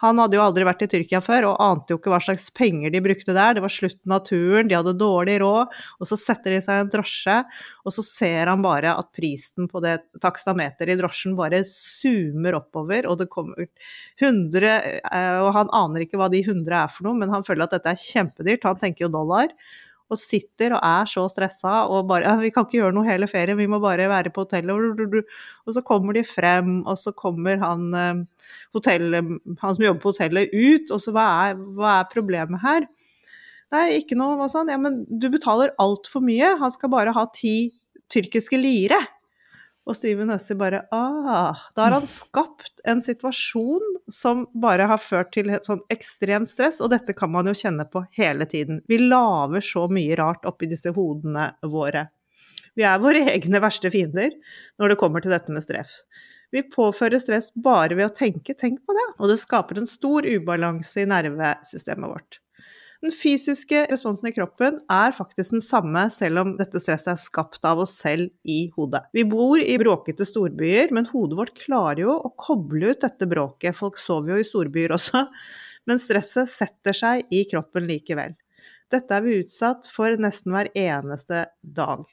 Han 0.00 0.20
hadde 0.20 0.38
jo 0.38 0.44
aldri 0.44 0.64
vært 0.64 0.84
i 0.86 0.88
Tyrkia 0.90 1.20
før 1.24 1.50
og 1.50 1.60
ante 1.60 1.92
jo 1.92 2.00
ikke 2.00 2.12
hva 2.12 2.20
slags 2.24 2.48
penger 2.56 2.92
de 2.94 3.02
brukte 3.04 3.34
der. 3.36 3.56
Det 3.56 3.64
var 3.64 3.72
slutten 3.74 4.14
av 4.16 4.22
turen, 4.28 4.70
de 4.70 4.78
hadde 4.78 4.96
dårlig 5.00 5.36
råd, 5.42 5.74
og 6.00 6.08
så 6.08 6.18
setter 6.20 6.56
de 6.56 6.62
seg 6.64 6.78
i 6.78 6.84
en 6.84 6.92
drosje, 6.92 7.36
og 7.84 7.94
så 7.96 8.04
ser 8.06 8.50
han 8.52 8.64
bare 8.64 8.94
at 8.96 9.10
prisen 9.16 9.68
på 9.70 9.82
det 9.84 9.98
takstameteret 10.22 10.94
i 10.94 10.98
drosjen 11.00 11.36
bare 11.38 11.62
zoomer 11.68 12.56
oppover, 12.62 13.10
og 13.10 13.20
det 13.20 13.28
kommer 13.32 13.68
100 14.20 14.66
eh, 14.70 15.38
Og 15.44 15.52
han 15.56 15.70
aner 15.76 16.06
ikke 16.06 16.20
hva 16.20 16.30
de 16.32 16.42
100 16.46 16.80
er 16.80 16.90
for 16.92 17.08
noe, 17.08 17.20
men 17.20 17.32
han 17.32 17.46
føler 17.46 17.66
at 17.66 17.76
dette 17.76 17.92
er 17.92 18.00
kjempedyrt, 18.00 18.66
han 18.68 18.80
tenker 18.80 19.06
jo 19.06 19.14
dollar 19.20 19.52
og 20.10 20.18
sitter 20.18 20.74
og 20.76 20.82
er 20.84 21.08
så 21.10 21.24
stressa 21.30 21.84
og 21.88 22.08
bare 22.10 22.26
ja, 22.26 22.36
'Vi 22.40 22.50
kan 22.50 22.66
ikke 22.66 22.80
gjøre 22.80 22.94
noe 22.96 23.06
hele 23.06 23.28
ferien, 23.30 23.58
vi 23.58 23.66
må 23.70 23.80
bare 23.80 24.08
være 24.10 24.30
på 24.34 24.44
hotellet.' 24.44 25.24
Og 25.66 25.74
så 25.74 25.82
kommer 25.82 26.12
de 26.12 26.24
frem, 26.24 26.86
og 26.86 26.98
så 26.98 27.12
kommer 27.14 27.58
han, 27.58 27.94
eh, 27.94 28.24
hotell, 28.74 29.14
han 29.14 29.74
som 29.74 29.84
jobber 29.84 30.00
på 30.00 30.12
hotellet, 30.12 30.50
ut, 30.52 30.90
og 30.90 31.00
så 31.00 31.12
hva 31.12 31.50
er, 31.50 31.54
hva 31.54 32.00
er 32.00 32.10
problemet 32.12 32.60
her? 32.60 32.86
Nei, 33.70 34.00
ikke 34.00 34.18
noe 34.18 34.48
sånn. 34.50 34.70
Ja, 34.72 34.78
men 34.82 35.04
du 35.06 35.28
betaler 35.30 35.70
altfor 35.78 36.22
mye. 36.26 36.56
Han 36.58 36.72
skal 36.74 36.90
bare 36.90 37.14
ha 37.14 37.26
ti 37.34 37.70
tyrkiske 38.10 38.58
lire. 38.58 38.98
Og 39.90 39.96
Steven 39.98 40.30
Hussey 40.30 40.54
bare 40.54 40.84
ah, 40.94 41.58
Da 41.74 41.88
har 41.88 41.96
han 41.96 42.06
skapt 42.10 42.78
en 42.88 43.02
situasjon 43.02 43.96
som 44.14 44.46
bare 44.62 44.86
har 44.90 45.02
ført 45.02 45.32
til 45.34 45.50
et 45.50 45.66
sånn 45.66 45.82
ekstremt 45.90 46.50
stress, 46.50 46.78
og 46.82 46.92
dette 46.94 47.14
kan 47.16 47.30
man 47.34 47.50
jo 47.50 47.56
kjenne 47.58 47.86
på 47.90 48.04
hele 48.18 48.46
tiden. 48.50 48.80
Vi 48.90 49.00
lager 49.02 49.64
så 49.64 49.86
mye 49.90 50.18
rart 50.18 50.46
oppi 50.48 50.70
disse 50.70 50.94
hodene 50.94 51.50
våre. 51.66 52.06
Vi 52.78 52.86
er 52.86 53.02
våre 53.02 53.26
egne 53.34 53.62
verste 53.62 53.90
fiender 53.90 54.34
når 54.78 54.94
det 54.94 55.00
kommer 55.02 55.24
til 55.24 55.34
dette 55.34 55.54
med 55.54 55.66
stress. 55.66 56.04
Vi 56.50 56.64
påfører 56.66 57.22
stress 57.22 57.52
bare 57.54 57.94
ved 57.94 58.08
å 58.08 58.14
tenke, 58.14 58.56
tenk 58.58 58.80
på 58.86 58.94
det, 58.94 59.08
og 59.18 59.30
det 59.30 59.38
skaper 59.42 59.78
en 59.78 59.90
stor 59.90 60.26
ubalanse 60.26 61.04
i 61.04 61.10
nervesystemet 61.10 62.10
vårt. 62.10 62.40
Den 63.00 63.14
fysiske 63.16 63.86
responsen 63.88 64.28
i 64.28 64.32
kroppen 64.36 64.76
er 64.92 65.14
faktisk 65.16 65.54
den 65.54 65.62
samme, 65.64 66.02
selv 66.12 66.42
om 66.42 66.50
dette 66.58 66.82
stresset 66.82 67.14
er 67.14 67.22
skapt 67.22 67.64
av 67.64 67.80
oss 67.80 67.94
selv 67.96 68.28
i 68.44 68.66
hodet. 68.74 69.06
Vi 69.16 69.24
bor 69.28 69.56
i 69.60 69.78
bråkete 69.80 70.26
storbyer, 70.28 70.92
men 70.92 71.08
hodet 71.08 71.38
vårt 71.38 71.54
klarer 71.62 72.02
jo 72.04 72.18
å 72.18 72.32
koble 72.36 72.92
ut 72.92 73.00
dette 73.06 73.28
bråket. 73.30 73.78
Folk 73.78 73.96
sover 74.00 74.34
jo 74.34 74.42
i 74.42 74.48
storbyer 74.48 74.92
også, 74.98 75.24
men 75.88 76.02
stresset 76.02 76.52
setter 76.52 76.96
seg 76.96 77.32
i 77.32 77.46
kroppen 77.48 77.88
likevel. 77.88 78.36
Dette 78.92 79.16
er 79.16 79.24
vi 79.24 79.40
utsatt 79.46 79.88
for 79.88 80.20
nesten 80.20 80.52
hver 80.52 80.68
eneste 80.76 81.46
dag. 81.62 82.04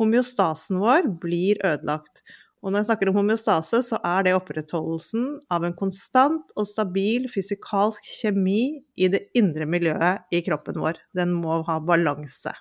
Homeostasen 0.00 0.80
vår 0.82 1.06
blir 1.22 1.60
ødelagt, 1.62 2.24
Og 2.62 2.70
når 2.70 2.82
jeg 2.82 2.90
snakker 2.92 3.10
om 3.10 3.16
homeostase, 3.18 3.80
så 3.82 3.98
er 4.06 4.22
det 4.26 4.36
opprettholdelsen 4.38 5.40
av 5.50 5.64
en 5.66 5.74
konstant 5.74 6.52
og 6.54 6.68
stabil 6.70 7.26
fysikalsk 7.30 8.06
kjemi 8.20 8.78
i 8.94 9.08
det 9.10 9.24
indre 9.38 9.66
miljøet 9.66 10.28
i 10.30 10.42
kroppen 10.46 10.78
vår. 10.78 11.00
Den 11.18 11.34
må 11.34 11.62
ha 11.66 11.80
balanse. 11.82 12.54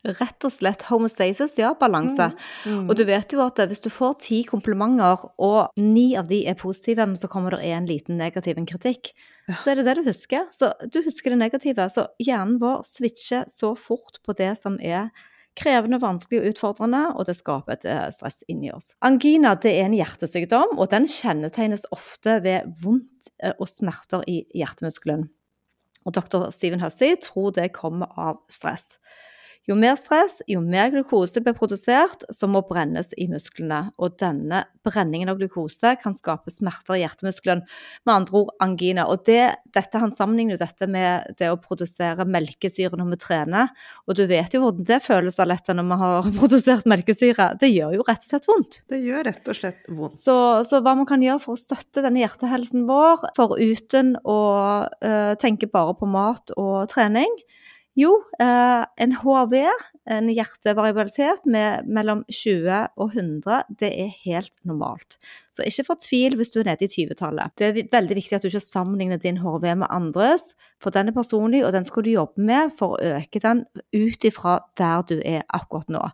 Rett 0.00 0.46
og 0.48 0.52
slett 0.54 0.86
homostasis, 0.88 1.58
ja, 1.60 1.74
balanse. 1.76 2.30
Mm. 2.64 2.86
Og 2.88 2.94
du 2.96 3.02
vet 3.04 3.34
jo 3.34 3.42
at 3.44 3.60
hvis 3.68 3.82
du 3.84 3.90
får 3.92 4.14
ti 4.24 4.38
komplimenter, 4.48 5.26
og 5.36 5.76
ni 5.76 6.14
av 6.16 6.30
de 6.30 6.40
er 6.48 6.56
positive, 6.56 7.04
men 7.04 7.20
så 7.20 7.28
kommer 7.28 7.52
det 7.54 7.68
en 7.68 7.88
liten 7.88 8.16
negativ 8.16 8.56
en 8.58 8.66
kritikk, 8.68 9.12
Ja. 9.46 9.58
så 9.60 9.72
er 9.72 9.74
det 9.76 9.84
det 9.90 9.96
du 10.00 10.08
husker. 10.08 10.46
Så 10.56 10.72
du 10.90 11.02
husker 11.04 11.30
det 11.30 11.38
negative. 11.38 11.86
Så 11.92 12.06
hjernen 12.18 12.58
vår 12.58 12.82
switcher 12.88 13.44
så 13.52 13.76
fort 13.76 14.22
på 14.24 14.32
det 14.38 14.56
som 14.56 14.80
er 14.80 15.10
krevende, 15.58 16.00
vanskelig 16.02 16.40
og 16.40 16.52
utfordrende, 16.52 17.02
og 17.16 17.26
det 17.28 17.36
skaper 17.38 17.76
et 17.76 17.86
eh, 17.88 18.06
stress 18.14 18.44
inni 18.50 18.70
oss. 18.72 18.94
Angina 19.06 19.56
det 19.58 19.74
er 19.76 19.88
en 19.88 19.96
hjertesykdom, 19.96 20.76
og 20.78 20.90
den 20.92 21.08
kjennetegnes 21.10 21.86
ofte 21.94 22.38
ved 22.44 22.70
vondt 22.82 23.32
eh, 23.42 23.54
og 23.56 23.68
smerter 23.70 24.24
i 24.30 24.42
hjertemuskelen. 24.56 25.28
Og 26.08 26.16
dr. 26.16 26.48
Steven 26.54 26.80
Hussey 26.80 27.18
tror 27.20 27.52
det 27.56 27.72
kommer 27.76 28.12
av 28.16 28.40
stress. 28.52 28.94
Jo 29.70 29.76
mer 29.78 29.94
stress, 29.94 30.40
jo 30.50 30.58
mer 30.64 30.88
glukose 30.90 31.38
blir 31.44 31.54
produsert 31.54 32.24
som 32.34 32.50
må 32.56 32.64
brennes 32.66 33.12
i 33.14 33.28
musklene. 33.30 33.92
Og 34.02 34.16
denne 34.18 34.64
brenningen 34.82 35.30
av 35.30 35.38
glukose 35.38 35.92
kan 36.00 36.16
skape 36.16 36.50
smerter 36.50 36.96
i 36.96 37.04
hjertemuskelen, 37.04 37.62
med 38.02 38.14
andre 38.14 38.40
ord 38.40 38.50
angina. 38.64 39.04
Og 39.12 39.22
det, 39.28 39.44
dette, 39.70 40.00
Han 40.02 40.10
sammenligner 40.10 40.56
jo 40.56 40.62
dette 40.64 40.88
med 40.90 41.36
det 41.38 41.52
å 41.52 41.60
produsere 41.60 42.26
melkesyre 42.26 42.98
når 42.98 43.12
vi 43.12 43.20
trener. 43.22 43.70
Og 44.10 44.18
du 44.18 44.24
vet 44.26 44.56
jo 44.56 44.64
hvordan 44.64 44.88
det 44.88 44.98
føles 45.04 45.38
Aletta, 45.38 45.76
når 45.76 45.86
vi 45.92 46.00
har 46.02 46.30
produsert 46.40 46.90
melkesyre. 46.90 47.52
Det 47.62 47.70
gjør 47.70 48.00
jo 48.00 48.08
rett 48.10 48.26
og 48.26 48.32
slett 48.32 48.50
vondt. 48.50 48.80
Det 48.90 49.00
gjør 49.04 49.28
rett 49.30 49.52
og 49.52 49.60
slett 49.60 49.86
vondt. 49.86 50.18
Så, 50.18 50.36
så 50.66 50.82
hva 50.82 50.96
man 50.98 51.06
kan 51.06 51.22
gjøre 51.22 51.44
for 51.46 51.54
å 51.54 51.62
støtte 51.62 52.02
denne 52.02 52.24
hjertehelsen 52.24 52.90
vår, 52.90 53.28
foruten 53.38 54.16
å 54.26 54.40
eh, 54.98 55.38
tenke 55.38 55.70
bare 55.70 55.94
på 56.00 56.10
mat 56.10 56.56
og 56.58 56.90
trening? 56.90 57.38
Jo, 57.98 58.10
eh, 58.38 58.84
en 59.02 59.12
HV, 59.18 59.54
en 60.14 60.28
hjertevariabilitet 60.30 61.42
med 61.50 61.88
mellom 61.90 62.22
20 62.30 62.76
og 62.94 63.16
100, 63.16 63.64
det 63.80 63.90
er 64.04 64.12
helt 64.22 64.52
normalt. 64.62 65.16
Så 65.50 65.64
ikke 65.66 65.88
fortvil 65.88 66.36
hvis 66.38 66.52
du 66.54 66.60
er 66.60 66.68
nede 66.68 66.86
i 66.86 66.90
20-tallet. 66.92 67.50
Det 67.58 67.66
er 67.66 67.80
veldig 67.90 68.16
viktig 68.20 68.36
at 68.36 68.44
du 68.44 68.48
ikke 68.48 68.62
sammenligner 68.62 69.18
din 69.18 69.40
HV 69.42 69.66
med 69.82 69.90
andres, 69.90 70.52
for 70.80 70.94
den 70.94 71.10
er 71.10 71.16
personlig, 71.16 71.64
og 71.66 71.74
den 71.74 71.84
skal 71.84 72.06
du 72.06 72.12
jobbe 72.12 72.44
med 72.46 72.70
for 72.78 72.94
å 72.94 73.16
øke 73.18 73.42
den 73.42 73.64
ut 73.74 74.26
ifra 74.28 74.60
der 74.78 75.02
du 75.10 75.16
er 75.18 75.42
akkurat 75.50 75.90
nå. 75.90 76.04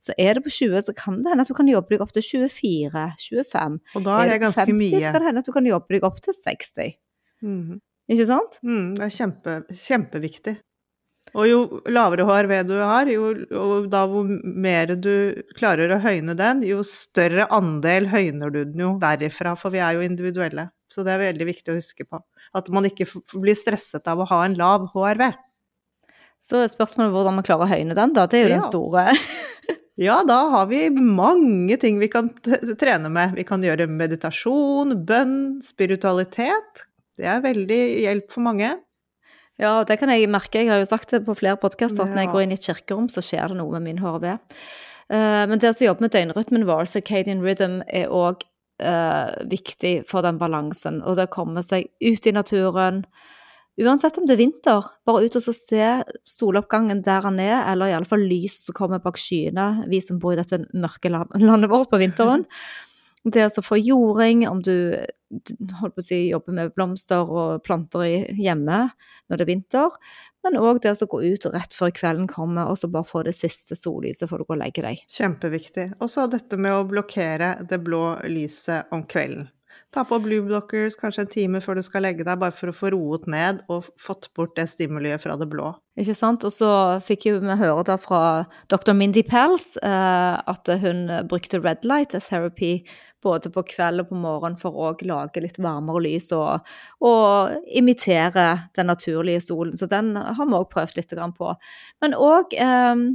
Så 0.00 0.14
er 0.16 0.38
det 0.38 0.44
på 0.46 0.54
20, 0.54 0.86
så 0.86 0.94
kan 0.94 1.18
det 1.24 1.34
hende 1.34 1.42
at 1.42 1.50
du 1.50 1.58
kan 1.58 1.68
jobbe 1.68 1.96
deg 1.96 2.04
opp 2.04 2.14
til 2.14 2.22
24, 2.22 3.08
25. 3.18 3.80
Og 3.98 4.06
da 4.06 4.20
er 4.20 4.30
det 4.30 4.38
på 4.38 4.44
ganske 4.46 4.68
50, 4.70 4.78
mye. 4.78 5.02
så 5.02 5.10
kan 5.10 5.18
det 5.18 5.32
hende 5.32 5.42
at 5.42 5.50
du 5.50 5.56
kan 5.58 5.66
jobbe 5.66 5.98
deg 5.98 6.06
opp 6.06 6.22
til 6.22 6.38
60. 6.38 6.94
Mhm. 7.42 7.82
Ikke 8.04 8.26
sant? 8.28 8.58
Mm, 8.60 8.94
det 8.98 9.04
er 9.06 9.12
kjempe, 9.12 9.52
kjempeviktig. 9.72 10.58
Og 11.34 11.48
jo 11.48 11.60
lavere 11.90 12.26
HRV 12.28 12.52
du 12.68 12.76
har, 12.78 13.08
jo, 13.10 13.32
og 13.58 13.88
da 13.90 14.04
hvor 14.10 14.28
mer 14.28 14.92
du 14.94 15.34
klarer 15.58 15.90
å 15.90 15.98
høyne 16.02 16.36
den, 16.38 16.62
jo 16.66 16.84
større 16.86 17.48
andel 17.54 18.06
høyner 18.12 18.54
du 18.54 18.60
den 18.62 18.84
jo 18.84 18.92
derifra, 19.02 19.56
for 19.58 19.74
vi 19.74 19.82
er 19.82 19.98
jo 19.98 20.04
individuelle. 20.06 20.68
Så 20.92 21.02
det 21.02 21.16
er 21.16 21.24
veldig 21.24 21.48
viktig 21.48 21.72
å 21.72 21.78
huske 21.80 22.06
på. 22.06 22.20
At 22.54 22.70
man 22.70 22.86
ikke 22.86 23.08
blir 23.34 23.58
stresset 23.58 24.06
av 24.10 24.22
å 24.22 24.28
ha 24.30 24.44
en 24.46 24.54
lav 24.58 24.86
HRV. 24.92 25.26
Så 26.44 26.60
spørsmålet 26.70 27.08
er 27.08 27.16
hvordan 27.16 27.40
vi 27.40 27.46
klarer 27.48 27.66
å 27.66 27.72
høyne 27.72 27.96
den, 27.98 28.14
da. 28.14 28.28
Det 28.30 28.38
er 28.38 28.46
jo 28.46 28.54
den 28.54 28.68
store. 28.68 29.08
Ja, 29.94 30.24
da 30.26 30.40
har 30.50 30.64
vi 30.66 30.88
mange 30.90 31.76
ting 31.78 32.00
vi 32.00 32.08
kan 32.10 32.26
trene 32.34 33.06
med. 33.14 33.36
Vi 33.38 33.44
kan 33.46 33.62
gjøre 33.62 33.86
meditasjon, 33.86 34.96
bønn, 35.06 35.36
spiritualitet. 35.62 36.82
Det 37.14 37.28
er 37.30 37.44
veldig 37.44 37.78
hjelp 38.02 38.26
for 38.34 38.42
mange. 38.42 38.72
Ja, 39.60 39.76
det 39.86 40.00
kan 40.00 40.10
jeg 40.10 40.30
merke. 40.32 40.62
Jeg 40.62 40.72
har 40.72 40.80
jo 40.82 40.88
sagt 40.90 41.12
det 41.14 41.22
på 41.26 41.36
flere 41.38 41.60
podkaster 41.60 42.06
at 42.06 42.14
når 42.14 42.24
jeg 42.24 42.32
går 42.32 42.42
inn 42.44 42.54
i 42.54 42.58
et 42.58 42.66
kirkerom, 42.66 43.06
så 43.12 43.22
skjer 43.22 43.52
det 43.52 43.60
noe 43.60 43.76
med 43.76 43.86
min 43.86 44.00
HRV. 44.02 44.32
Uh, 45.12 45.44
men 45.50 45.60
det 45.62 45.70
å 45.70 45.86
jobbe 45.86 46.06
med 46.06 46.14
døgnrytmen 46.14 46.66
vår, 46.66 46.88
circadian 46.90 47.44
rhythm, 47.44 47.82
er 47.86 48.10
òg 48.10 48.42
viktig 49.46 49.92
for 50.10 50.26
den 50.26 50.34
balansen. 50.40 50.98
Og 51.06 51.14
det 51.14 51.28
å 51.28 51.34
komme 51.36 51.62
seg 51.62 51.86
ut 52.02 52.26
i 52.26 52.32
naturen. 52.34 53.04
Uansett 53.74 54.18
om 54.18 54.26
det 54.26 54.36
er 54.36 54.42
vinter, 54.44 54.86
bare 55.06 55.26
ut 55.26 55.36
og 55.38 55.42
så 55.42 55.54
se 55.54 55.86
soloppgangen 56.30 57.00
der 57.02 57.24
han 57.26 57.40
er, 57.42 57.56
eller 57.72 57.90
i 57.90 57.94
alle 57.96 58.06
fall 58.06 58.22
lys 58.22 58.60
som 58.66 58.76
kommer 58.76 59.02
bak 59.02 59.18
skyene, 59.18 59.86
vi 59.90 59.98
som 60.02 60.20
bor 60.22 60.34
i 60.34 60.38
dette 60.38 60.60
mørke 60.78 61.10
landet 61.10 61.70
vårt 61.72 61.90
på 61.90 61.98
vinteren. 61.98 62.44
Det 63.24 63.46
å 63.46 63.52
så 63.52 63.62
få 63.64 63.78
jording, 63.80 64.42
om 64.48 64.60
du, 64.60 65.00
holdt 65.80 65.96
på 65.96 66.02
å 66.02 66.04
si, 66.04 66.18
jobber 66.28 66.56
med 66.58 66.74
blomster 66.76 67.24
og 67.24 67.62
planter 67.64 68.28
hjemme 68.36 68.82
når 69.30 69.40
det 69.40 69.46
er 69.46 69.48
vinter, 69.48 69.96
men 70.44 70.58
òg 70.60 70.82
det 70.84 70.92
å 70.92 71.08
gå 71.08 71.22
ut 71.24 71.48
rett 71.54 71.72
før 71.72 71.94
kvelden 71.96 72.28
kommer, 72.28 72.68
og 72.68 72.76
så 72.76 72.90
bare 72.92 73.08
få 73.08 73.24
det 73.24 73.32
siste 73.38 73.78
sollyset 73.80 74.28
før 74.28 74.42
du 74.42 74.48
går 74.50 74.58
og 74.58 74.62
legger 74.66 74.88
deg. 74.90 75.04
Kjempeviktig. 75.16 75.88
Og 76.04 76.12
så 76.12 76.28
dette 76.28 76.60
med 76.60 76.76
å 76.76 76.84
blokkere 76.88 77.54
det 77.64 77.80
blå 77.86 78.04
lyset 78.28 78.92
om 78.92 79.06
kvelden. 79.08 79.48
Ta 79.94 80.02
på 80.06 80.18
blue 80.18 80.42
blockers 80.42 80.96
kanskje 80.98 81.22
en 81.22 81.30
time 81.30 81.60
før 81.62 81.78
du 81.78 81.84
skal 81.86 82.02
legge 82.02 82.24
deg, 82.26 82.38
bare 82.40 82.54
for 82.54 82.70
å 82.70 82.74
få 82.74 82.90
roet 82.94 83.28
ned 83.30 83.60
og 83.70 83.86
fått 84.00 84.26
bort 84.34 84.56
det 84.58 84.66
stimuliet 84.72 85.22
fra 85.22 85.36
det 85.38 85.46
blå. 85.50 85.70
Ikke 86.00 86.16
sant? 86.18 86.42
Og 86.46 86.50
så 86.54 86.70
fikk 87.06 87.28
jo 87.28 87.36
vi 87.42 87.58
høre 87.60 87.84
da 87.86 87.94
fra 88.00 88.22
dr. 88.72 88.90
Mindy 88.98 89.22
Pels 89.26 89.76
eh, 89.78 90.34
at 90.50 90.70
hun 90.82 91.06
brukte 91.30 91.62
red 91.62 91.86
light 91.86 92.16
therapy 92.26 92.80
både 93.24 93.50
på 93.52 93.64
kveld 93.74 94.04
og 94.04 94.10
på 94.12 94.20
morgen 94.20 94.58
for 94.60 94.76
å 94.76 94.92
lage 95.08 95.42
litt 95.42 95.60
varmere 95.62 96.02
lys 96.04 96.30
og, 96.36 96.64
og 97.04 97.54
imitere 97.72 98.48
den 98.76 98.90
naturlige 98.92 99.42
solen. 99.48 99.76
Så 99.80 99.88
den 99.90 100.14
har 100.16 100.44
vi 100.44 100.58
òg 100.58 100.68
prøvd 100.72 100.98
litt 101.00 101.14
på. 101.38 101.54
Men 102.04 102.18
òg 102.18 102.54
eh, 102.54 103.06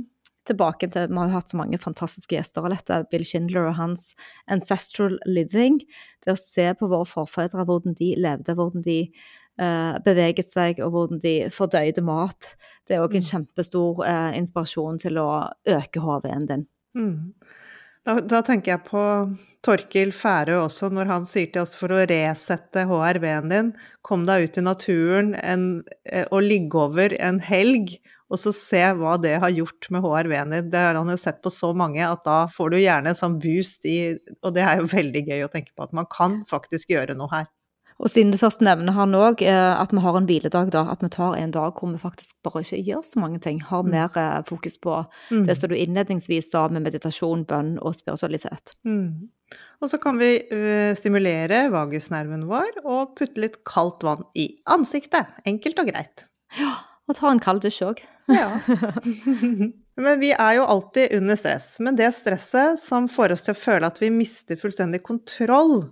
tilbake 0.49 0.89
til 0.89 1.09
Vi 1.09 1.17
har 1.17 1.29
jo 1.29 1.37
hatt 1.37 1.51
så 1.51 1.59
mange 1.59 1.79
fantastiske 1.81 2.35
gjester 2.35 2.65
av 2.65 2.73
dette. 2.73 3.03
Bill 3.11 3.25
Schindler 3.27 3.69
og 3.69 3.77
hans 3.79 4.13
Ancestral 4.51 5.19
Living. 5.29 5.79
Det 6.25 6.33
å 6.33 6.39
se 6.39 6.71
på 6.79 6.89
våre 6.89 7.07
forfedre, 7.07 7.65
hvordan 7.67 7.97
de 7.99 8.13
levde, 8.17 8.55
hvordan 8.57 8.85
de 8.85 8.99
eh, 9.05 9.95
beveget 10.05 10.51
seg, 10.51 10.81
og 10.83 10.93
hvordan 10.95 11.23
de 11.23 11.35
fordøyde 11.53 12.03
mat. 12.05 12.53
Det 12.87 12.97
er 12.97 13.05
òg 13.05 13.17
en 13.19 13.29
kjempestor 13.29 14.03
eh, 14.07 14.37
inspirasjon 14.39 15.01
til 15.01 15.21
å 15.21 15.29
øke 15.77 16.03
HV-en 16.05 16.47
din. 16.49 16.67
Mm. 16.97 17.33
Da, 18.07 18.15
da 18.23 18.39
tenker 18.45 18.73
jeg 18.73 18.85
på 18.87 19.01
Torkil 19.65 20.13
Færø 20.15 20.55
også, 20.63 20.87
når 20.95 21.09
han 21.11 21.25
sier 21.29 21.49
til 21.51 21.65
oss 21.65 21.75
for 21.77 21.91
å 21.91 21.99
resette 22.09 22.85
HRV-en 22.87 23.51
din, 23.51 23.73
kom 24.07 24.23
deg 24.29 24.47
ut 24.47 24.59
i 24.61 24.63
naturen 24.63 25.33
en, 25.41 25.65
eh, 26.07 26.23
og 26.31 26.45
ligge 26.47 26.79
over 26.79 27.15
en 27.19 27.41
helg, 27.43 27.97
og 28.29 28.39
så 28.39 28.53
se 28.55 28.81
hva 28.95 29.17
det 29.21 29.35
har 29.43 29.51
gjort 29.51 29.89
med 29.91 30.05
HRV-en 30.05 30.55
din. 30.55 30.71
Det 30.71 30.83
har 30.85 30.95
han 30.95 31.11
jo 31.11 31.19
sett 31.19 31.41
på 31.43 31.51
så 31.53 31.73
mange 31.75 32.01
at 32.05 32.23
da 32.25 32.39
får 32.53 32.73
du 32.73 32.79
gjerne 32.79 33.11
en 33.11 33.19
sånn 33.19 33.39
boost 33.41 33.87
i 33.89 33.97
Og 34.45 34.53
det 34.55 34.63
er 34.63 34.79
jo 34.79 34.91
veldig 34.93 35.23
gøy 35.31 35.45
å 35.47 35.51
tenke 35.51 35.73
på 35.75 35.87
at 35.87 35.95
man 35.97 36.07
kan 36.13 36.39
faktisk 36.49 36.93
gjøre 36.93 37.17
noe 37.19 37.33
her. 37.33 37.49
Og 37.99 38.07
siden 38.07 38.31
du 38.31 38.37
først 38.39 38.61
nevner 38.63 38.93
han 38.95 39.11
òg, 39.17 39.41
eh, 39.43 39.81
at 39.81 39.91
vi 39.91 39.99
har 39.99 40.15
en 40.15 40.25
hviledag, 40.29 40.69
da. 40.71 40.85
At 40.91 41.01
vi 41.03 41.09
tar 41.11 41.35
en 41.35 41.51
dag 41.51 41.73
hvor 41.75 41.91
vi 41.91 41.97
faktisk 41.99 42.35
bare 42.47 42.61
ikke 42.63 42.79
gjør 42.87 43.01
så 43.03 43.19
mange 43.19 43.39
ting. 43.43 43.59
Har 43.61 43.83
Mm. 43.83 43.89
mer 43.91 44.09
eh, 44.17 44.41
fokus 44.47 44.77
på 44.77 45.05
Mm. 45.31 45.45
det 45.47 45.57
som 45.57 45.69
du 45.69 45.75
innledningsvis 45.75 46.49
sa 46.51 46.67
med 46.69 46.83
meditasjon, 46.83 47.45
bønn 47.45 47.77
og 47.81 47.93
spiritualitet. 47.95 48.73
Mm. 48.85 49.27
Og 49.81 49.89
så 49.89 49.99
kan 49.99 50.17
vi 50.17 50.43
stimulere 50.95 51.69
vagusnerven 51.71 52.45
vår 52.47 52.85
og 52.85 53.15
putte 53.17 53.37
litt 53.41 53.63
kaldt 53.65 54.03
vann 54.03 54.23
i 54.35 54.47
ansiktet. 54.67 55.25
Enkelt 55.45 55.79
og 55.79 55.87
greit. 55.87 56.25
Ja, 56.59 56.75
Og 57.09 57.15
ta 57.15 57.31
en 57.31 57.39
kald 57.39 57.61
dusj 57.63 57.81
òg. 57.87 57.99
Ja. 58.29 58.59
men 59.97 60.19
vi 60.21 60.31
er 60.31 60.53
jo 60.59 60.65
alltid 60.69 61.13
under 61.17 61.35
stress. 61.35 61.79
Men 61.79 61.95
det 61.97 62.11
stresset 62.13 62.77
som 62.79 63.07
får 63.09 63.33
oss 63.33 63.41
til 63.47 63.55
å 63.55 63.59
føle 63.59 63.89
at 63.89 63.97
vi 64.01 64.09
mister 64.13 64.55
fullstendig 64.55 65.01
kontroll, 65.03 65.89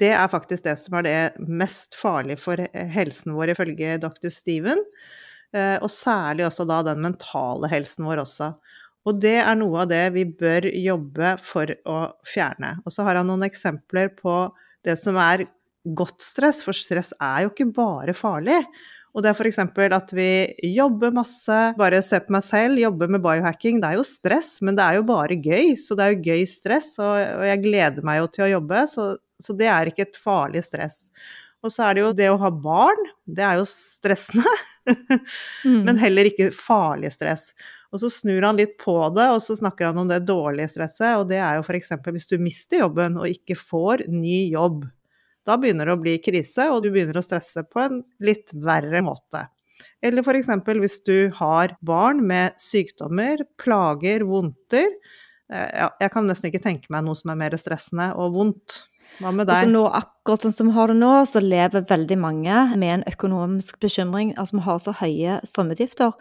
det 0.00 0.12
er 0.12 0.28
faktisk 0.32 0.64
det 0.66 0.76
som 0.80 0.98
er 0.98 1.06
det 1.06 1.46
mest 1.48 1.96
farlige 1.96 2.40
for 2.42 2.60
helsen 2.92 3.36
vår, 3.36 3.54
ifølge 3.54 3.96
dr. 4.02 4.30
Steven. 4.32 4.82
Eh, 5.54 5.76
Og 5.80 5.90
særlig 5.92 6.46
også 6.48 6.66
da 6.68 6.82
den 6.90 7.02
mentale 7.04 7.70
helsen 7.72 8.04
vår 8.08 8.24
også. 8.26 8.52
Og 9.06 9.20
det 9.22 9.36
er 9.38 9.54
noe 9.58 9.84
av 9.84 9.90
det 9.90 10.04
vi 10.16 10.24
bør 10.26 10.66
jobbe 10.74 11.36
for 11.46 11.70
å 11.86 11.98
fjerne. 12.26 12.76
Og 12.84 12.92
så 12.92 13.06
har 13.06 13.20
han 13.20 13.28
noen 13.30 13.46
eksempler 13.46 14.10
på 14.18 14.40
det 14.86 14.98
som 14.98 15.16
er 15.22 15.46
godt 15.96 16.24
stress, 16.26 16.64
for 16.66 16.74
stress 16.74 17.12
er 17.22 17.44
jo 17.44 17.52
ikke 17.52 17.68
bare 17.76 18.14
farlig. 18.16 18.58
Og 19.16 19.22
det 19.24 19.30
er 19.30 19.38
f.eks. 19.38 19.60
at 19.96 20.10
vi 20.12 20.28
jobber 20.74 21.14
masse, 21.14 21.58
bare 21.78 22.02
se 22.04 22.18
på 22.20 22.34
meg 22.34 22.42
selv, 22.44 22.76
jobber 22.82 23.08
med 23.14 23.22
biohacking. 23.24 23.78
Det 23.80 23.88
er 23.88 23.96
jo 23.96 24.04
stress, 24.04 24.58
men 24.60 24.76
det 24.76 24.84
er 24.84 24.98
jo 24.98 25.06
bare 25.08 25.38
gøy. 25.40 25.70
Så 25.80 25.96
det 25.96 26.04
er 26.04 26.12
jo 26.12 26.26
gøy 26.26 26.42
stress, 26.50 26.90
og, 27.00 27.46
jeg 27.48 27.62
gleder 27.64 28.04
meg 28.04 28.20
jo 28.20 28.28
til 28.34 28.44
å 28.44 28.50
jobbe, 28.58 28.82
så, 28.92 29.06
så 29.42 29.56
det 29.56 29.68
er 29.72 29.90
ikke 29.90 30.06
et 30.08 30.20
farlig 30.20 30.62
stress. 30.66 31.06
Og 31.64 31.72
så 31.72 31.86
er 31.88 31.96
det 31.96 32.02
jo 32.04 32.12
det 32.14 32.28
å 32.30 32.38
ha 32.38 32.50
barn, 32.52 33.00
det 33.26 33.42
er 33.44 33.60
jo 33.62 33.68
stressende, 33.70 34.56
Mm. 35.66 35.80
men 35.82 35.96
heller 35.98 36.28
ikke 36.28 36.52
farlig 36.54 37.08
stress. 37.10 37.48
Og 37.90 37.98
så 37.98 38.10
snur 38.12 38.44
han 38.46 38.58
litt 38.60 38.76
på 38.78 38.94
det, 39.16 39.24
og 39.34 39.40
så 39.42 39.56
snakker 39.58 39.88
han 39.88 39.98
om 39.98 40.06
det 40.10 40.20
dårlige 40.28 40.68
stresset, 40.76 41.16
og 41.18 41.24
det 41.30 41.40
er 41.42 41.58
jo 41.58 41.64
f.eks. 41.66 41.90
hvis 42.04 42.28
du 42.30 42.36
mister 42.38 42.84
jobben 42.84 43.16
og 43.18 43.26
ikke 43.26 43.56
får 43.58 44.04
ny 44.12 44.44
jobb. 44.52 44.84
Da 45.46 45.56
begynner 45.58 45.86
det 45.90 45.96
å 45.96 46.00
bli 46.04 46.14
krise, 46.22 46.68
og 46.70 46.84
du 46.84 46.92
begynner 46.94 47.18
å 47.18 47.24
stresse 47.26 47.64
på 47.66 47.82
en 47.82 48.00
litt 48.22 48.54
verre 48.54 49.02
måte. 49.06 49.46
Eller 50.06 50.22
f.eks. 50.22 50.52
hvis 50.78 50.98
du 51.06 51.16
har 51.40 51.74
barn 51.86 52.22
med 52.26 52.54
sykdommer, 52.62 53.42
plager, 53.58 54.22
vondter. 54.28 54.90
Eh, 55.50 55.86
jeg 56.02 56.12
kan 56.14 56.30
nesten 56.30 56.52
ikke 56.52 56.62
tenke 56.62 56.94
meg 56.94 57.06
noe 57.06 57.18
som 57.18 57.34
er 57.34 57.42
mer 57.42 57.58
stressende 57.58 58.12
og 58.14 58.34
vondt. 58.38 58.84
Hva 59.20 59.32
med 59.32 59.48
deg? 59.48 59.54
Altså 59.54 59.70
nå, 59.72 59.84
akkurat 59.98 60.44
sånn 60.44 60.54
som 60.56 60.70
vi 60.70 60.76
har 60.76 60.92
det 60.92 60.98
nå, 60.98 61.12
så 61.30 61.40
lever 61.42 61.86
veldig 61.88 62.18
mange 62.20 62.58
med 62.76 62.92
en 62.98 63.06
økonomisk 63.08 63.80
bekymring. 63.82 64.34
Altså 64.36 64.58
vi 64.58 64.66
har 64.66 64.82
så 64.82 64.94
høye 65.00 65.38
strømutgifter. 65.48 66.12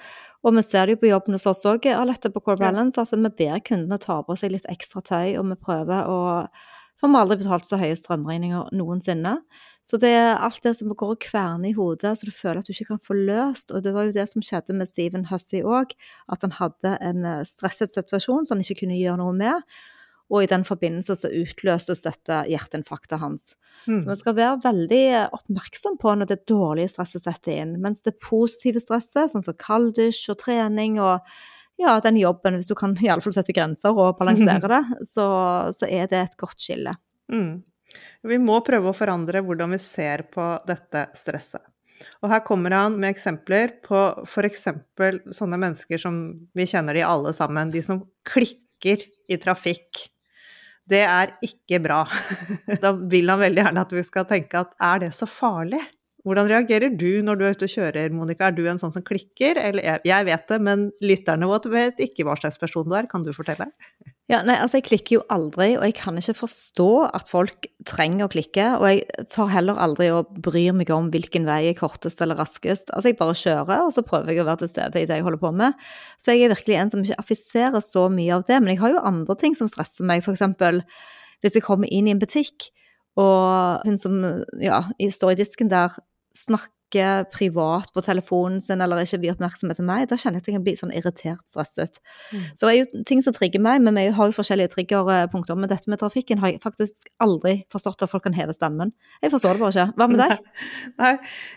Og 0.45 0.55
vi 0.55 0.63
ser 0.63 0.85
det 0.85 0.95
jo 0.95 1.01
på 1.03 1.11
jobben 1.11 1.35
hos 1.35 1.47
oss 1.49 1.65
òg, 1.67 1.87
Alette, 1.91 2.31
på 2.31 2.43
Core 2.45 2.61
Balance, 2.61 3.01
at 3.01 3.11
vi 3.11 3.31
ber 3.43 3.61
kundene 3.65 3.99
ta 4.01 4.21
på 4.23 4.37
seg 4.39 4.53
litt 4.53 4.67
ekstra 4.71 5.01
tøy, 5.01 5.35
og 5.41 5.47
vi 5.51 5.61
prøver 5.67 6.09
å 6.09 6.19
For 6.95 7.11
vi 7.11 7.17
har 7.17 7.25
aldri 7.25 7.41
betalt 7.41 7.65
så 7.67 7.75
høye 7.75 7.95
strømregninger 7.99 8.69
noensinne. 8.71 9.33
Så 9.85 9.99
det 10.01 10.09
er 10.17 10.39
alt 10.41 10.63
det 10.65 10.71
som 10.79 10.89
går 10.89 11.11
og 11.13 11.19
kverner 11.21 11.69
i 11.69 11.75
hodet, 11.77 12.15
så 12.17 12.25
du 12.25 12.31
føler 12.33 12.61
at 12.61 12.69
du 12.69 12.71
ikke 12.73 12.87
kan 12.93 13.01
få 13.03 13.17
løst. 13.17 13.69
Og 13.69 13.83
det 13.85 13.91
var 13.93 14.07
jo 14.07 14.15
det 14.15 14.25
som 14.31 14.41
skjedde 14.41 14.73
med 14.73 14.89
Steven 14.89 15.27
Hussey 15.29 15.61
òg, 15.61 15.91
at 16.31 16.41
han 16.41 16.55
hadde 16.57 16.95
en 17.05 17.27
eh, 17.27 17.43
stresset 17.45 17.93
situasjon 17.93 18.47
som 18.47 18.55
han 18.55 18.63
ikke 18.63 18.79
kunne 18.85 18.97
gjøre 18.97 19.19
noe 19.21 19.35
med. 19.37 19.75
Og 20.33 20.41
i 20.41 20.49
den 20.49 20.63
forbindelse 20.65 21.17
så 21.19 21.29
utløstes 21.29 22.01
dette 22.05 22.39
hjerteinfarktet 22.49 23.21
hans. 23.21 23.51
Mm. 23.85 23.99
Så 24.01 24.09
vi 24.09 24.15
skal 24.17 24.37
være 24.39 24.61
veldig 24.63 25.03
oppmerksom 25.37 25.99
på 26.01 26.15
når 26.17 26.31
det 26.31 26.39
dårlige 26.49 26.95
stresset 26.95 27.27
setter 27.27 27.59
inn. 27.61 27.75
Mens 27.83 28.01
det 28.05 28.17
positive 28.23 28.81
stresset, 28.81 29.29
sånn 29.31 29.45
som 29.45 29.57
kalddusj 29.61 30.31
og 30.33 30.39
trening 30.41 30.97
og 31.03 31.21
ja, 31.81 31.99
den 32.01 32.17
jobben, 32.17 32.57
hvis 32.57 32.71
du 32.71 32.75
kan 32.79 32.95
iallfall 33.03 33.35
sette 33.35 33.53
grenser 33.53 33.93
og 33.93 34.15
balansere 34.19 34.71
det, 34.71 34.81
så, 35.13 35.27
så 35.75 35.89
er 35.91 36.09
det 36.09 36.23
et 36.23 36.37
godt 36.41 36.57
skille. 36.63 36.95
Mm. 37.31 37.61
Vi 38.25 38.41
må 38.41 38.57
prøve 38.65 38.89
å 38.89 38.97
forandre 38.97 39.43
hvordan 39.45 39.75
vi 39.75 39.81
ser 39.83 40.25
på 40.33 40.55
dette 40.67 41.07
stresset. 41.15 41.61
Og 42.23 42.27
her 42.31 42.41
kommer 42.43 42.73
han 42.75 42.97
med 42.99 43.13
eksempler 43.13 43.77
på 43.85 43.99
f.eks. 44.25 44.65
sånne 45.37 45.59
mennesker 45.61 46.01
som 46.01 46.17
vi 46.57 46.65
kjenner 46.67 46.97
de 46.97 47.05
alle 47.07 47.31
sammen, 47.35 47.71
de 47.71 47.81
som 47.85 48.01
klikker 48.27 49.05
i 49.31 49.37
trafikk 49.41 50.09
det 50.89 51.01
er 51.05 51.35
ikke 51.45 51.79
bra. 51.83 52.03
Da 52.83 52.93
vil 52.93 53.29
han 53.31 53.41
veldig 53.41 53.63
gjerne 53.63 53.85
at 53.85 53.93
vi 53.95 54.03
skal 54.05 54.27
tenke 54.29 54.61
at 54.61 54.73
er 54.83 55.05
det 55.05 55.11
så 55.17 55.27
farlig? 55.29 55.81
Hvordan 56.25 56.47
reagerer 56.49 56.89
du 56.97 57.21
når 57.21 57.37
du 57.37 57.43
er 57.45 57.53
ute 57.53 57.67
og 57.67 57.73
kjører, 57.75 58.13
Monica? 58.15 58.47
Er 58.47 58.55
du 58.57 58.63
en 58.65 58.79
sånn 58.81 58.93
som 58.95 59.03
klikker? 59.05 59.59
Eller 59.61 60.01
jeg 60.01 60.25
vet 60.25 60.47
det, 60.49 60.57
men 60.65 60.87
lytterne 61.05 61.45
våre 61.45 61.69
vet 61.69 62.01
ikke 62.01 62.25
hva 62.25 62.33
slags 62.39 62.57
person 62.57 62.87
du 62.89 62.95
er. 62.97 63.05
Kan 63.11 63.25
du 63.25 63.33
fortelle? 63.35 63.69
Ja, 64.25 64.39
nei, 64.41 64.55
altså 64.57 64.79
jeg 64.79 64.87
klikker 64.87 65.19
jo 65.19 65.25
aldri, 65.29 65.75
og 65.77 65.83
jeg 65.85 65.93
kan 65.99 66.15
ikke 66.17 66.33
forstå 66.39 66.87
at 67.13 67.27
folk 67.29 67.67
trenger 67.85 68.25
å 68.25 68.31
klikke. 68.33 68.71
Og 68.79 68.85
jeg 68.89 69.27
tar 69.29 69.51
heller 69.53 69.77
aldri 69.77 70.07
og 70.09 70.31
bryr 70.41 70.73
meg 70.73 70.89
om 70.95 71.11
hvilken 71.13 71.45
vei 71.45 71.59
er 71.69 71.77
kortest 71.77 72.23
eller 72.25 72.39
raskest. 72.41 72.89
Altså 72.89 73.11
jeg 73.11 73.19
bare 73.19 73.35
kjører, 73.37 73.83
og 73.85 73.93
så 73.93 74.01
prøver 74.07 74.33
jeg 74.33 74.41
å 74.41 74.47
være 74.47 74.63
til 74.63 74.71
stede 74.71 75.03
i 75.03 75.05
det 75.05 75.19
jeg 75.19 75.27
holder 75.27 75.43
på 75.43 75.51
med. 75.61 75.77
Så 76.17 76.33
jeg 76.33 76.47
er 76.47 76.55
virkelig 76.55 76.79
en 76.79 76.93
som 76.95 77.05
ikke 77.05 77.19
affiserer 77.21 77.85
så 77.85 78.07
mye 78.09 78.39
av 78.39 78.47
det. 78.49 78.57
Men 78.63 78.73
jeg 78.73 78.81
har 78.81 78.95
jo 78.95 79.05
andre 79.11 79.37
ting 79.43 79.53
som 79.61 79.69
stresser 79.69 80.09
meg, 80.09 80.25
f.eks. 80.25 80.41
hvis 81.45 81.59
jeg 81.59 81.67
kommer 81.69 81.93
inn 81.93 82.09
i 82.09 82.15
en 82.15 82.25
butikk, 82.25 82.71
og 83.21 83.85
hun 83.85 84.01
som 84.01 84.17
ja, 84.57 84.81
står 84.97 85.35
i 85.35 85.39
disken 85.45 85.69
der 85.69 85.93
snakker 86.37 87.25
privat 87.33 87.89
på 87.91 88.01
telefonen 88.05 88.61
sin 88.63 88.79
eller 88.79 89.01
ikke 89.01 89.17
vier 89.23 89.33
oppmerksomhet 89.35 89.79
til 89.81 89.87
meg, 89.87 90.05
da 90.07 90.15
kjenner 90.21 90.37
jeg 90.37 90.43
at 90.43 90.49
jeg 90.49 90.55
kan 90.55 90.65
bli 90.67 90.75
sånn 90.79 90.93
irritert, 90.95 91.41
stresset. 91.49 91.97
Mm. 92.29 92.43
Så 92.55 92.67
det 92.67 92.71
er 92.71 92.77
jo 92.77 93.03
ting 93.09 93.23
som 93.25 93.35
trigger 93.35 93.63
meg, 93.63 93.81
men 93.83 93.97
vi 93.99 94.05
har 94.15 94.29
jo 94.29 94.35
forskjellige 94.37 94.71
triggerpunkter. 94.75 95.57
Men 95.59 95.71
dette 95.71 95.91
med 95.91 95.99
trafikken 95.99 96.39
har 96.43 96.53
jeg 96.53 96.61
faktisk 96.63 97.09
aldri 97.25 97.57
forstått 97.73 98.05
at 98.05 98.13
folk 98.13 98.23
kan 98.27 98.37
heve 98.37 98.55
stemmen. 98.55 98.93
Jeg 99.25 99.33
forstår 99.33 99.57
det 99.57 99.65
bare 99.65 99.75
ikke. 99.75 99.97
Hva 99.99 100.07
med 100.11 100.23
deg? 100.23 100.53
Nei, 101.01 101.15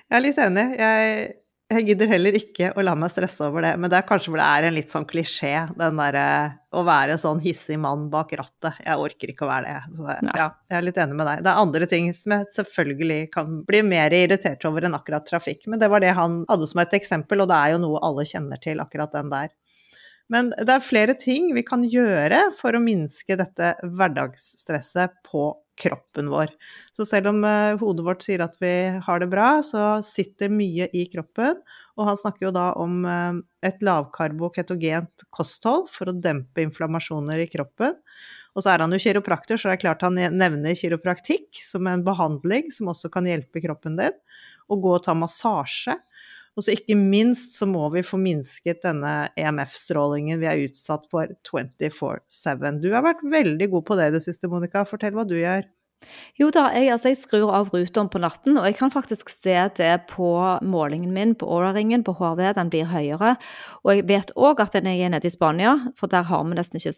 jeg 0.08 0.18
er 0.18 0.26
litt 0.26 0.42
enig. 0.42 0.66
Jeg 0.80 1.28
jeg 1.68 1.84
gidder 1.84 2.08
heller 2.08 2.36
ikke 2.38 2.70
å 2.72 2.82
la 2.84 2.94
meg 2.96 3.10
stresse 3.12 3.44
over 3.44 3.66
det, 3.66 3.74
men 3.76 3.90
det 3.92 3.98
er 3.98 4.06
kanskje 4.08 4.32
hvor 4.32 4.40
det 4.40 4.46
er 4.48 4.66
en 4.68 4.74
litt 4.76 4.92
sånn 4.92 5.04
klisjé, 5.08 5.52
den 5.76 6.00
derre 6.00 6.24
å 6.72 6.84
være 6.84 7.18
sånn 7.20 7.42
hissig 7.44 7.76
mann 7.80 8.06
bak 8.12 8.32
rattet. 8.40 8.80
Jeg 8.84 9.04
orker 9.04 9.32
ikke 9.32 9.44
å 9.44 9.50
være 9.50 9.74
det. 9.74 9.98
Så 9.98 10.16
ja, 10.38 10.46
jeg 10.68 10.78
er 10.78 10.86
litt 10.86 11.00
enig 11.04 11.18
med 11.18 11.28
deg. 11.28 11.42
Det 11.44 11.52
er 11.52 11.62
andre 11.64 11.88
ting 11.90 12.08
som 12.16 12.34
jeg 12.34 12.48
selvfølgelig 12.56 13.20
kan 13.34 13.60
bli 13.68 13.82
mer 13.84 14.16
irritert 14.16 14.64
over 14.68 14.88
enn 14.88 14.96
akkurat 14.96 15.28
trafikk, 15.28 15.66
men 15.68 15.80
det 15.82 15.90
var 15.92 16.04
det 16.04 16.14
han 16.16 16.40
hadde 16.48 16.70
som 16.72 16.80
et 16.84 16.96
eksempel, 16.96 17.44
og 17.44 17.52
det 17.52 17.60
er 17.60 17.74
jo 17.74 17.82
noe 17.84 18.00
alle 18.08 18.24
kjenner 18.28 18.64
til, 18.64 18.80
akkurat 18.84 19.12
den 19.12 19.32
der. 19.34 19.52
Men 20.32 20.50
det 20.52 20.74
er 20.74 20.84
flere 20.84 21.14
ting 21.18 21.52
vi 21.56 21.64
kan 21.66 21.86
gjøre 21.88 22.50
for 22.58 22.76
å 22.76 22.82
minske 22.84 23.36
dette 23.40 23.72
hverdagsstresset 23.82 25.22
på 25.26 25.50
kroppen 25.78 26.28
vår. 26.32 26.50
Så 26.96 27.06
selv 27.06 27.30
om 27.30 27.44
uh, 27.46 27.78
hodet 27.80 28.04
vårt 28.06 28.24
sier 28.26 28.42
at 28.44 28.56
vi 28.62 28.72
har 29.04 29.22
det 29.22 29.30
bra, 29.30 29.60
så 29.64 30.00
sitter 30.04 30.50
mye 30.52 30.88
i 30.96 31.06
kroppen. 31.12 31.60
Og 31.98 32.10
han 32.10 32.18
snakker 32.18 32.48
jo 32.48 32.54
da 32.54 32.72
om 32.80 33.04
uh, 33.06 33.38
et 33.64 33.78
lavkarbo-ketogent 33.86 35.28
kosthold 35.34 35.88
for 35.92 36.10
å 36.10 36.18
dempe 36.18 36.64
inflammasjoner 36.66 37.44
i 37.44 37.48
kroppen. 37.52 37.96
Og 38.56 38.64
så 38.64 38.72
er 38.72 38.82
han 38.82 38.94
jo 38.94 38.98
kiropraktor, 38.98 39.60
så 39.60 39.70
det 39.70 39.76
er 39.76 39.84
klart 39.84 40.02
han 40.02 40.18
nevner 40.18 40.74
kiropraktikk 40.78 41.60
som 41.62 41.86
en 41.86 42.02
behandling 42.06 42.72
som 42.74 42.90
også 42.90 43.10
kan 43.14 43.28
hjelpe 43.28 43.62
kroppen 43.62 43.98
din. 44.00 44.16
Å 44.68 44.76
gå 44.82 44.96
og 44.96 45.04
ta 45.06 45.14
massasje. 45.14 45.94
Og 46.58 46.64
så 46.66 46.74
ikke 46.74 46.96
minst 46.98 47.54
så 47.54 47.68
må 47.70 47.84
vi 47.94 48.02
få 48.02 48.18
minsket 48.18 48.82
denne 48.82 49.28
EMF-strålingen 49.38 50.40
vi 50.42 50.48
er 50.50 50.64
utsatt 50.64 51.04
for 51.12 51.30
24-7. 51.46 52.80
Du 52.82 52.88
har 52.96 53.04
vært 53.06 53.22
veldig 53.22 53.68
god 53.76 53.84
på 53.86 53.98
det 54.00 54.08
i 54.08 54.14
det 54.16 54.24
siste, 54.24 54.50
Monica. 54.50 54.82
Fortell 54.88 55.14
hva 55.14 55.22
du 55.28 55.36
gjør. 55.38 55.68
Jo 56.38 56.48
da, 56.54 56.68
jeg, 56.70 56.92
altså 56.94 57.10
jeg 57.10 57.18
skrur 57.18 57.50
av 57.54 57.72
ruteren 57.74 58.08
på 58.12 58.20
natten, 58.22 58.56
og 58.60 58.66
jeg 58.68 58.76
kan 58.78 58.92
faktisk 58.94 59.32
se 59.32 59.56
det 59.74 59.90
på 60.12 60.28
målingen 60.62 61.10
min 61.14 61.34
på 61.38 61.48
Aura-ringen, 61.50 62.04
på 62.06 62.14
HV, 62.20 62.44
den 62.54 62.70
blir 62.70 62.86
høyere. 62.86 63.34
Og 63.82 63.92
jeg 63.96 64.06
vet 64.06 64.30
òg 64.38 64.62
at 64.62 64.76
når 64.78 64.94
jeg 64.94 65.08
er 65.08 65.12
nede 65.16 65.26
i 65.26 65.34
Spania, 65.34 65.74
for 65.98 66.10
der 66.10 66.28
har 66.28 66.46
vi 66.46 66.58
nesten 66.58 66.80
ikke 66.80 66.94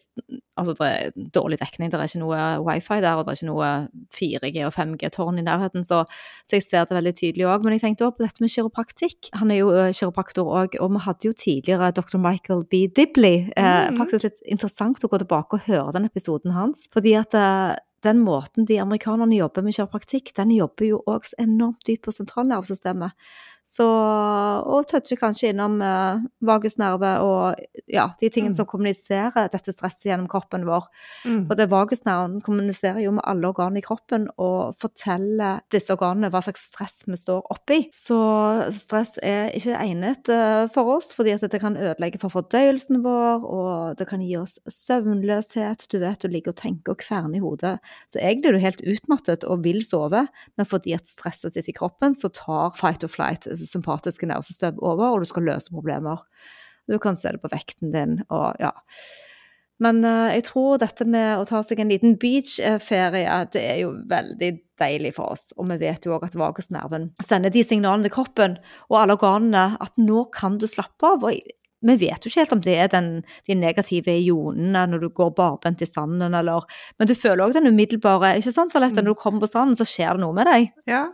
Altså 0.60 0.74
det 0.76 0.86
er 0.86 1.12
dårlig 1.32 1.56
dekning, 1.56 1.88
det 1.88 1.96
er 1.96 2.10
ikke 2.10 2.20
noe 2.20 2.38
wifi 2.60 2.98
der, 3.00 3.16
og 3.16 3.24
det 3.24 3.32
er 3.32 3.38
ikke 3.38 3.48
noe 3.48 3.68
4G 4.12 4.66
og 4.66 4.74
5G-tårn 4.76 5.40
i 5.40 5.44
nærheten, 5.46 5.86
så, 5.88 6.02
så, 6.44 6.58
jeg 6.58 6.66
ser 6.66 6.84
det 6.84 6.98
veldig 6.98 7.14
tydelig 7.16 7.46
òg. 7.48 7.64
Men 7.64 7.78
jeg 7.78 7.84
tenkte 7.86 8.04
òg 8.04 8.18
på 8.18 8.26
dette 8.26 8.44
med 8.44 8.52
kiropraktikk. 8.52 9.30
Han 9.40 9.54
er 9.54 9.62
jo 9.62 9.70
kiropraktor 9.96 10.50
òg, 10.60 10.76
og 10.84 10.92
vi 10.92 11.04
hadde 11.06 11.30
jo 11.30 11.32
tidligere 11.32 11.88
dr. 11.96 12.18
Michael 12.20 12.66
B. 12.68 12.82
Dibley. 12.92 13.46
Eh, 13.56 13.88
mm. 13.88 13.96
Faktisk 14.02 14.28
litt 14.28 14.44
interessant 14.44 15.00
å 15.00 15.08
gå 15.08 15.22
tilbake 15.22 15.56
og 15.56 15.70
høre 15.70 15.96
den 15.96 16.10
episoden 16.10 16.52
hans. 16.52 16.84
fordi 16.92 17.16
at 17.16 17.32
eh, 17.38 17.80
den 18.06 18.20
måten 18.24 18.66
de 18.68 18.78
amerikanerne 18.80 19.36
jobber 19.36 19.64
med 19.64 19.76
kiropraktikk, 19.76 20.32
den 20.36 20.54
jobber 20.54 20.88
jo 20.88 21.02
også 21.06 21.36
enormt 21.42 21.86
dypt 21.86 22.06
på 22.06 22.14
sentralnervesystemet. 22.16 23.16
Så, 23.70 23.84
og 23.86 24.86
toucher 24.90 25.18
kanskje 25.20 25.52
innom 25.52 25.76
uh, 25.78 26.18
vagusnerve 26.42 27.10
og 27.22 27.60
ja, 27.86 28.08
de 28.18 28.26
tingene 28.26 28.50
mm. 28.50 28.56
som 28.58 28.66
kommuniserer 28.66 29.46
dette 29.52 29.70
stresset 29.70 30.08
gjennom 30.08 30.26
kroppen 30.30 30.64
vår. 30.66 30.88
Mm. 31.22 31.44
Og 31.44 31.52
det 31.58 31.68
vagusnerven 31.70 32.40
kommuniserer 32.42 32.98
jo 33.04 33.12
med 33.14 33.22
alle 33.30 33.46
organene 33.52 33.78
i 33.78 33.84
kroppen 33.84 34.26
og 34.42 34.74
forteller 34.80 35.62
disse 35.70 35.94
organene 35.94 36.32
hva 36.34 36.42
slags 36.42 36.64
stress 36.72 36.96
vi 37.06 37.18
står 37.20 37.46
oppi. 37.54 37.78
Så 37.94 38.18
stress 38.74 39.14
er 39.22 39.54
ikke 39.54 39.78
egnet 39.78 40.32
uh, 40.34 40.66
for 40.74 40.90
oss, 40.96 41.12
fordi 41.14 41.36
at 41.36 41.46
det 41.46 41.62
kan 41.62 41.78
ødelegge 41.78 42.18
for 42.24 42.34
fordøyelsen 42.34 43.04
vår, 43.06 43.46
og 43.46 44.00
det 44.00 44.08
kan 44.10 44.26
gi 44.26 44.34
oss 44.40 44.58
søvnløshet. 44.66 45.86
Du 45.94 46.00
vet, 46.02 46.18
du 46.18 46.26
ligger 46.32 46.56
og 46.56 46.58
tenker 46.64 46.96
og 46.96 47.04
kverner 47.04 47.38
i 47.38 47.44
hodet. 47.44 47.76
Så 48.10 48.18
egentlig 48.18 48.50
er 48.50 48.58
du 48.58 48.66
helt 48.66 48.84
utmattet 48.96 49.46
og 49.46 49.62
vil 49.62 49.84
sove, 49.86 50.26
men 50.58 50.70
fordi 50.74 50.98
at 50.98 51.06
stresset 51.06 51.54
sitter 51.54 51.70
i 51.70 51.78
kroppen, 51.78 52.18
så 52.18 52.34
tar 52.34 52.74
fight 52.74 53.06
or 53.06 53.14
flight 53.14 53.46
sympatiske 53.68 54.28
nervesystem 54.30 54.78
over, 54.78 55.10
og 55.10 55.24
du 55.24 55.30
skal 55.30 55.48
løse 55.48 55.72
problemer. 55.72 56.22
Du 56.90 56.98
kan 57.02 57.18
se 57.18 57.32
det 57.34 57.42
på 57.42 57.50
vekten 57.52 57.92
din 57.94 58.20
og 58.28 58.56
ja. 58.62 58.72
Men 59.80 60.02
uh, 60.04 60.28
jeg 60.34 60.44
tror 60.50 60.80
dette 60.80 61.06
med 61.08 61.38
å 61.40 61.46
ta 61.48 61.62
seg 61.64 61.80
en 61.80 61.92
liten 61.92 62.18
beachferie, 62.20 63.38
det 63.54 63.62
er 63.64 63.78
jo 63.80 63.94
veldig 64.10 64.50
deilig 64.80 65.14
for 65.16 65.32
oss. 65.32 65.54
Og 65.56 65.70
vi 65.70 65.78
vet 65.80 66.04
jo 66.04 66.12
òg 66.16 66.26
at 66.28 66.36
vagusnerven 66.36 67.08
sender 67.24 67.52
de 67.54 67.64
signalene 67.64 68.04
til 68.04 68.14
kroppen 68.18 68.58
og 68.90 68.98
alle 69.00 69.16
organene 69.16 69.80
at 69.80 69.96
nå 70.00 70.26
kan 70.36 70.60
du 70.60 70.68
slappe 70.68 71.08
av. 71.08 71.24
og 71.24 71.40
vi 71.80 71.96
vet 71.96 72.20
jo 72.20 72.28
ikke 72.28 72.42
helt 72.42 72.52
om 72.52 72.60
det 72.60 72.74
er 72.76 72.90
den, 72.92 73.06
de 73.48 73.56
negative 73.56 74.12
ionene 74.12 74.82
når 74.90 75.00
du 75.00 75.08
går 75.16 75.30
barbent 75.38 75.80
i 75.80 75.88
sanden, 75.88 76.34
eller 76.36 76.66
Men 76.98 77.08
du 77.08 77.14
føler 77.16 77.46
òg 77.46 77.56
den 77.56 77.72
umiddelbare 77.72 78.34
ikke 78.36 78.52
sant, 78.52 78.76
Alette? 78.76 79.00
Mm. 79.00 79.06
Når 79.06 79.16
du 79.16 79.22
kommer 79.22 79.40
på 79.40 79.48
stranden, 79.48 79.78
så 79.78 79.88
skjer 79.88 80.18
det 80.18 80.24
noe 80.26 80.36
med 80.36 80.44
deg. 80.50 80.68
Ja, 80.90 81.06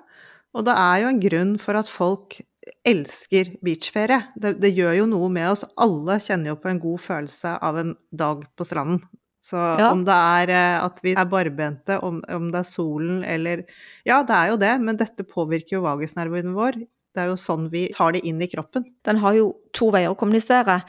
og 0.57 0.67
det 0.67 0.75
er 0.81 1.03
jo 1.03 1.13
en 1.13 1.23
grunn 1.23 1.57
for 1.63 1.79
at 1.79 1.91
folk 1.91 2.39
elsker 2.87 3.53
beachferie. 3.65 4.23
Det, 4.35 4.57
det, 4.63 4.73
gjør 4.75 4.97
jo 5.03 5.07
noe 5.11 5.29
med 5.33 5.51
oss. 5.53 5.63
Alle 5.79 6.19
kjenner 6.23 6.55
jo 6.55 6.59
på 6.63 6.73
en 6.73 6.83
god 6.83 7.03
følelse 7.05 7.55
av 7.63 7.79
en 7.83 7.95
dag 8.11 8.43
på 8.57 8.67
stranden. 8.67 9.05
Så 9.47 9.61
ja. 9.79 9.93
om 9.93 10.03
det 10.07 10.15
er 10.15 10.51
eh, 10.51 10.77
at 10.83 10.99
vi 11.05 11.13
er 11.15 11.29
barbente, 11.31 12.01
om, 12.03 12.19
om, 12.35 12.49
det 12.51 12.65
er 12.65 12.67
solen 12.67 13.21
eller 13.23 13.63
Ja, 14.09 14.25
det 14.27 14.35
er 14.35 14.51
jo 14.51 14.57
det, 14.59 14.73
men 14.83 14.99
dette 14.99 15.27
påvirker 15.29 15.77
jo 15.77 15.85
vagusnerven 15.85 16.57
vår. 16.57 16.81
Det 17.15 17.23
er 17.23 17.31
jo 17.31 17.37
sånn 17.39 17.69
vi 17.71 17.87
tar 17.95 18.17
det 18.17 18.25
inn 18.27 18.43
i 18.43 18.51
kroppen. 18.51 18.89
Den 19.07 19.23
har 19.23 19.37
jo 19.39 19.53
to 19.77 19.93
veier 19.95 20.11
å 20.11 20.19
kommunisere. 20.19 20.81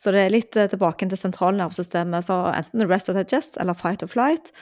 Så 0.00 0.12
det 0.12 0.24
er 0.24 0.32
litt 0.32 0.56
eh, 0.56 0.70
tilbake 0.72 1.08
til 1.10 1.20
sentralnervesystemet. 1.20 2.24
Så 2.30 2.40
enten 2.54 2.88
rest 2.88 3.12
or 3.12 3.20
digest 3.20 3.60
eller 3.60 3.76
fight 3.76 4.04
or 4.06 4.10
flight. 4.12 4.54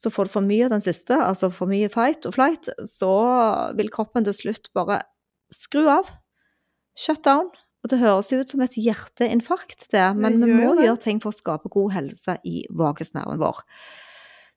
Så 0.00 0.08
får 0.12 0.28
du 0.28 0.32
for 0.32 0.46
mye 0.46 0.64
av 0.64 0.72
den 0.72 0.80
siste, 0.84 1.12
altså 1.20 1.50
for 1.52 1.68
mye 1.68 1.90
fight 1.92 2.24
og 2.24 2.32
flight, 2.38 2.70
så 2.88 3.10
vil 3.76 3.90
kroppen 3.92 4.24
til 4.24 4.36
slutt 4.36 4.70
bare 4.76 5.02
skru 5.52 5.82
av. 5.92 6.08
Shut 6.96 7.20
down. 7.26 7.50
Og 7.84 7.92
det 7.92 7.98
høres 8.00 8.28
ut 8.32 8.50
som 8.52 8.60
et 8.64 8.76
hjerteinfarkt, 8.76 9.86
det, 9.92 10.04
men 10.16 10.40
Det 10.40 10.48
vi 10.48 10.56
må 10.56 10.74
det. 10.76 10.86
gjøre 10.88 11.00
ting 11.04 11.20
for 11.20 11.32
å 11.32 11.36
skape 11.36 11.68
god 11.72 11.92
helse 11.96 12.38
i 12.44 12.62
vagusnerven 12.76 13.40
vår. 13.40 13.60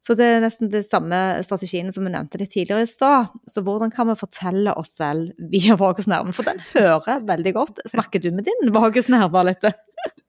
Så 0.03 0.17
det 0.19 0.25
er 0.27 0.41
nesten 0.43 0.67
de 0.71 0.81
samme 0.83 1.15
strategiene 1.47 1.93
som 1.95 2.03
vi 2.03 2.11
nevnte 2.11 2.39
litt 2.41 2.51
tidligere 2.51 2.83
i 2.83 2.89
stad. 2.89 3.29
Så 3.47 3.63
hvordan 3.63 3.93
kan 3.95 4.09
vi 4.11 4.17
fortelle 4.19 4.73
oss 4.75 4.91
selv 4.99 5.31
via 5.51 5.77
vagusnerven? 5.79 6.35
For 6.35 6.43
den 6.43 6.59
hører 6.73 7.23
veldig 7.23 7.53
godt. 7.55 7.79
Snakker 7.87 8.19
du 8.19 8.27
med 8.35 8.43
din 8.49 8.73
vagusnerve 8.75 9.45
litt? 9.47 9.63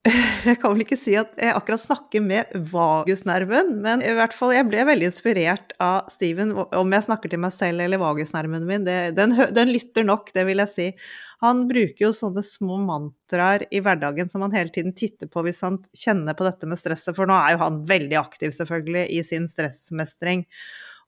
Jeg 0.45 0.59
kan 0.61 0.75
vel 0.75 0.83
ikke 0.85 0.99
si 1.01 1.15
at 1.17 1.31
jeg 1.41 1.55
akkurat 1.57 1.81
snakker 1.81 2.21
med 2.21 2.51
vagusnerven, 2.69 3.71
men 3.81 4.03
i 4.05 4.11
hvert 4.13 4.35
fall 4.37 4.53
jeg 4.53 4.67
ble 4.69 4.83
veldig 4.85 5.09
inspirert 5.09 5.73
av 5.83 6.11
Steven. 6.13 6.53
Om 6.53 6.93
jeg 6.93 7.07
snakker 7.07 7.33
til 7.33 7.41
meg 7.41 7.55
selv 7.57 7.81
eller 7.81 8.03
vagusnerven 8.03 8.67
min, 8.69 8.85
det, 8.85 9.15
den, 9.17 9.33
den 9.57 9.73
lytter 9.73 10.05
nok, 10.05 10.29
det 10.37 10.45
vil 10.45 10.61
jeg 10.61 10.73
si. 10.75 10.89
Han 11.45 11.65
bruker 11.71 12.07
jo 12.07 12.13
sånne 12.17 12.45
små 12.45 12.77
mantraer 12.85 13.65
i 13.73 13.81
hverdagen 13.85 14.29
som 14.33 14.45
han 14.45 14.55
hele 14.57 14.73
tiden 14.75 14.93
titter 14.97 15.31
på 15.33 15.45
hvis 15.47 15.63
han 15.65 15.81
kjenner 15.97 16.37
på 16.37 16.47
dette 16.47 16.69
med 16.69 16.81
stresset, 16.81 17.15
for 17.17 17.29
nå 17.29 17.37
er 17.41 17.57
jo 17.57 17.63
han 17.65 17.81
veldig 17.89 18.19
aktiv 18.21 18.53
selvfølgelig 18.57 19.07
i 19.17 19.23
sin 19.25 19.49
stressmestring. 19.49 20.45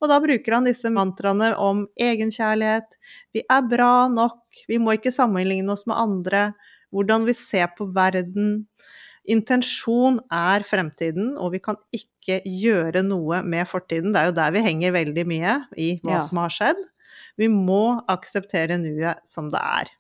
Og 0.00 0.10
da 0.12 0.18
bruker 0.20 0.56
han 0.56 0.68
disse 0.68 0.88
mantraene 0.92 1.52
om 1.60 1.84
egenkjærlighet, 2.00 2.88
vi 3.36 3.44
er 3.44 3.68
bra 3.68 4.08
nok, 4.12 4.40
vi 4.68 4.80
må 4.80 4.96
ikke 4.96 5.14
sammenligne 5.14 5.72
oss 5.72 5.86
med 5.88 6.00
andre, 6.00 6.42
hvordan 6.92 7.26
vi 7.26 7.32
ser 7.36 7.66
på 7.76 7.88
verden. 7.94 8.66
Intensjon 9.28 10.20
er 10.30 10.62
fremtiden, 10.66 11.32
og 11.38 11.52
vi 11.56 11.58
kan 11.62 11.76
ikke 11.94 12.40
gjøre 12.46 13.02
noe 13.02 13.40
med 13.42 13.66
fortiden. 13.66 14.12
Det 14.14 14.20
er 14.22 14.26
jo 14.30 14.36
der 14.38 14.52
vi 14.54 14.62
henger 14.66 14.94
veldig 14.94 15.24
mye 15.26 15.56
i 15.76 15.88
hva 16.04 16.18
Ja. 16.18 16.18
som 16.26 16.38
har 16.38 16.50
skjedd. 16.54 16.82
Vi 17.36 17.48
må 17.48 18.02
akseptere 18.08 18.78
nuet 18.78 19.18
som 19.26 19.50
det 19.50 19.60
er. 19.60 19.90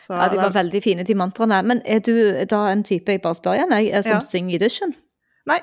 Så 0.00 0.12
Ja, 0.16 0.28
de 0.28 0.36
var 0.36 0.50
veldig 0.52 0.82
fine, 0.82 1.04
de 1.04 1.14
mantraene. 1.14 1.64
Men 1.64 1.80
er 1.84 1.98
du 2.00 2.44
da 2.44 2.66
en 2.72 2.82
type, 2.82 3.06
jeg 3.08 3.22
bare 3.22 3.34
spør 3.34 3.56
igjen, 3.56 3.72
eh, 3.72 4.02
som 4.02 4.12
Ja. 4.12 4.20
synger 4.20 4.54
i 4.54 4.58
dusjen? 4.58 4.94
Nei, 5.46 5.58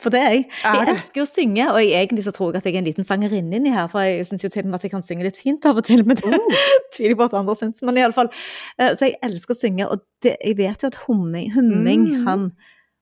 For 0.00 0.14
det 0.14 0.20
er 0.22 0.30
jeg. 0.30 0.44
Jeg 0.62 0.88
elsker 0.92 1.22
å 1.24 1.26
synge, 1.28 1.64
og 1.72 1.78
jeg, 1.82 1.90
egentlig 1.98 2.22
så 2.24 2.32
tror 2.32 2.52
jeg 2.54 2.60
at 2.62 2.68
jeg 2.68 2.76
er 2.76 2.78
en 2.84 2.86
liten 2.86 3.06
sangerinne 3.08 3.58
inni 3.58 3.72
her, 3.74 3.88
for 3.90 4.04
jeg 4.06 4.26
syns 4.28 4.44
jo 4.44 4.50
til 4.52 4.62
og 4.62 4.70
med 4.70 4.78
at 4.78 4.86
jeg 4.86 4.92
kan 4.94 5.02
synge 5.04 5.26
litt 5.26 5.40
fint 5.42 5.66
av 5.66 5.80
og 5.80 5.84
til, 5.88 6.04
men 6.06 6.16
det 6.20 6.38
tviler 6.94 7.12
jeg 7.12 7.18
på 7.18 7.26
at 7.26 7.34
andre 7.40 7.56
syns. 7.58 7.82
Men 7.82 7.98
iallfall. 7.98 8.30
Så 8.78 9.08
jeg 9.10 9.18
elsker 9.26 9.56
å 9.56 9.58
synge, 9.58 9.88
og 9.90 10.04
det, 10.22 10.36
jeg 10.38 10.56
vet 10.62 10.86
jo 10.86 10.92
at 10.92 11.00
humming, 11.08 11.50
humming 11.56 12.06
Mm. 12.06 12.24
han, 12.28 12.46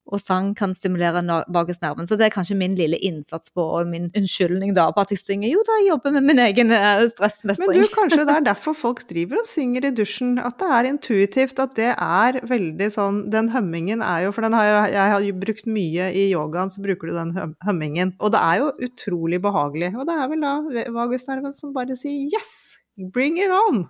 og 0.05 0.21
sang 0.21 0.53
kan 0.57 0.75
stimulere 0.77 1.23
vagusnerven, 1.53 2.07
så 2.07 2.19
det 2.21 2.27
er 2.27 2.35
kanskje 2.35 2.57
min 2.61 2.75
lille 2.77 2.99
innsats 3.01 3.53
på, 3.55 3.65
og 3.79 3.89
min 3.89 4.11
unnskyldning 4.17 4.75
da, 4.77 4.91
på 4.93 5.05
at 5.05 5.15
jeg 5.15 5.23
synger. 5.23 5.49
Jo 5.49 5.63
da, 5.67 5.79
jeg 5.81 5.89
jobber 5.93 6.15
med 6.19 6.27
min 6.29 6.43
egen 6.45 6.75
stressmestring. 7.15 7.73
Men 7.73 7.87
du, 7.87 7.95
kanskje 7.95 8.27
det 8.29 8.37
er 8.37 8.47
derfor 8.51 8.77
folk 8.77 9.05
driver 9.09 9.41
og 9.41 9.49
synger 9.49 9.89
i 9.89 9.95
dusjen. 9.97 10.37
At 10.43 10.59
det 10.61 10.71
er 10.77 10.91
intuitivt, 10.91 11.63
at 11.63 11.75
det 11.79 11.91
er 11.95 12.41
veldig 12.49 12.91
sånn 12.93 13.23
Den 13.33 13.49
hømmingen 13.53 14.03
er 14.05 14.27
jo 14.27 14.33
For 14.35 14.45
den 14.45 14.57
har 14.57 14.67
jeg, 14.67 14.93
jeg 14.95 15.13
har 15.15 15.25
jo 15.25 15.39
brukt 15.41 15.69
mye 15.71 16.11
i 16.13 16.27
yogaen, 16.35 16.73
så 16.73 16.85
bruker 16.85 17.11
du 17.11 17.17
den 17.17 17.35
hømmingen. 17.65 18.15
Og 18.21 18.35
det 18.35 18.45
er 18.45 18.61
jo 18.61 18.71
utrolig 18.89 19.41
behagelig. 19.45 19.95
Og 19.97 20.09
det 20.09 20.21
er 20.21 20.31
vel 20.33 20.45
da 20.45 20.55
vagusnerven 21.01 21.57
som 21.57 21.75
bare 21.77 21.97
sier 21.99 22.29
yes! 22.35 22.55
Bring 22.97 23.39
it 23.43 23.51
on! 23.51 23.87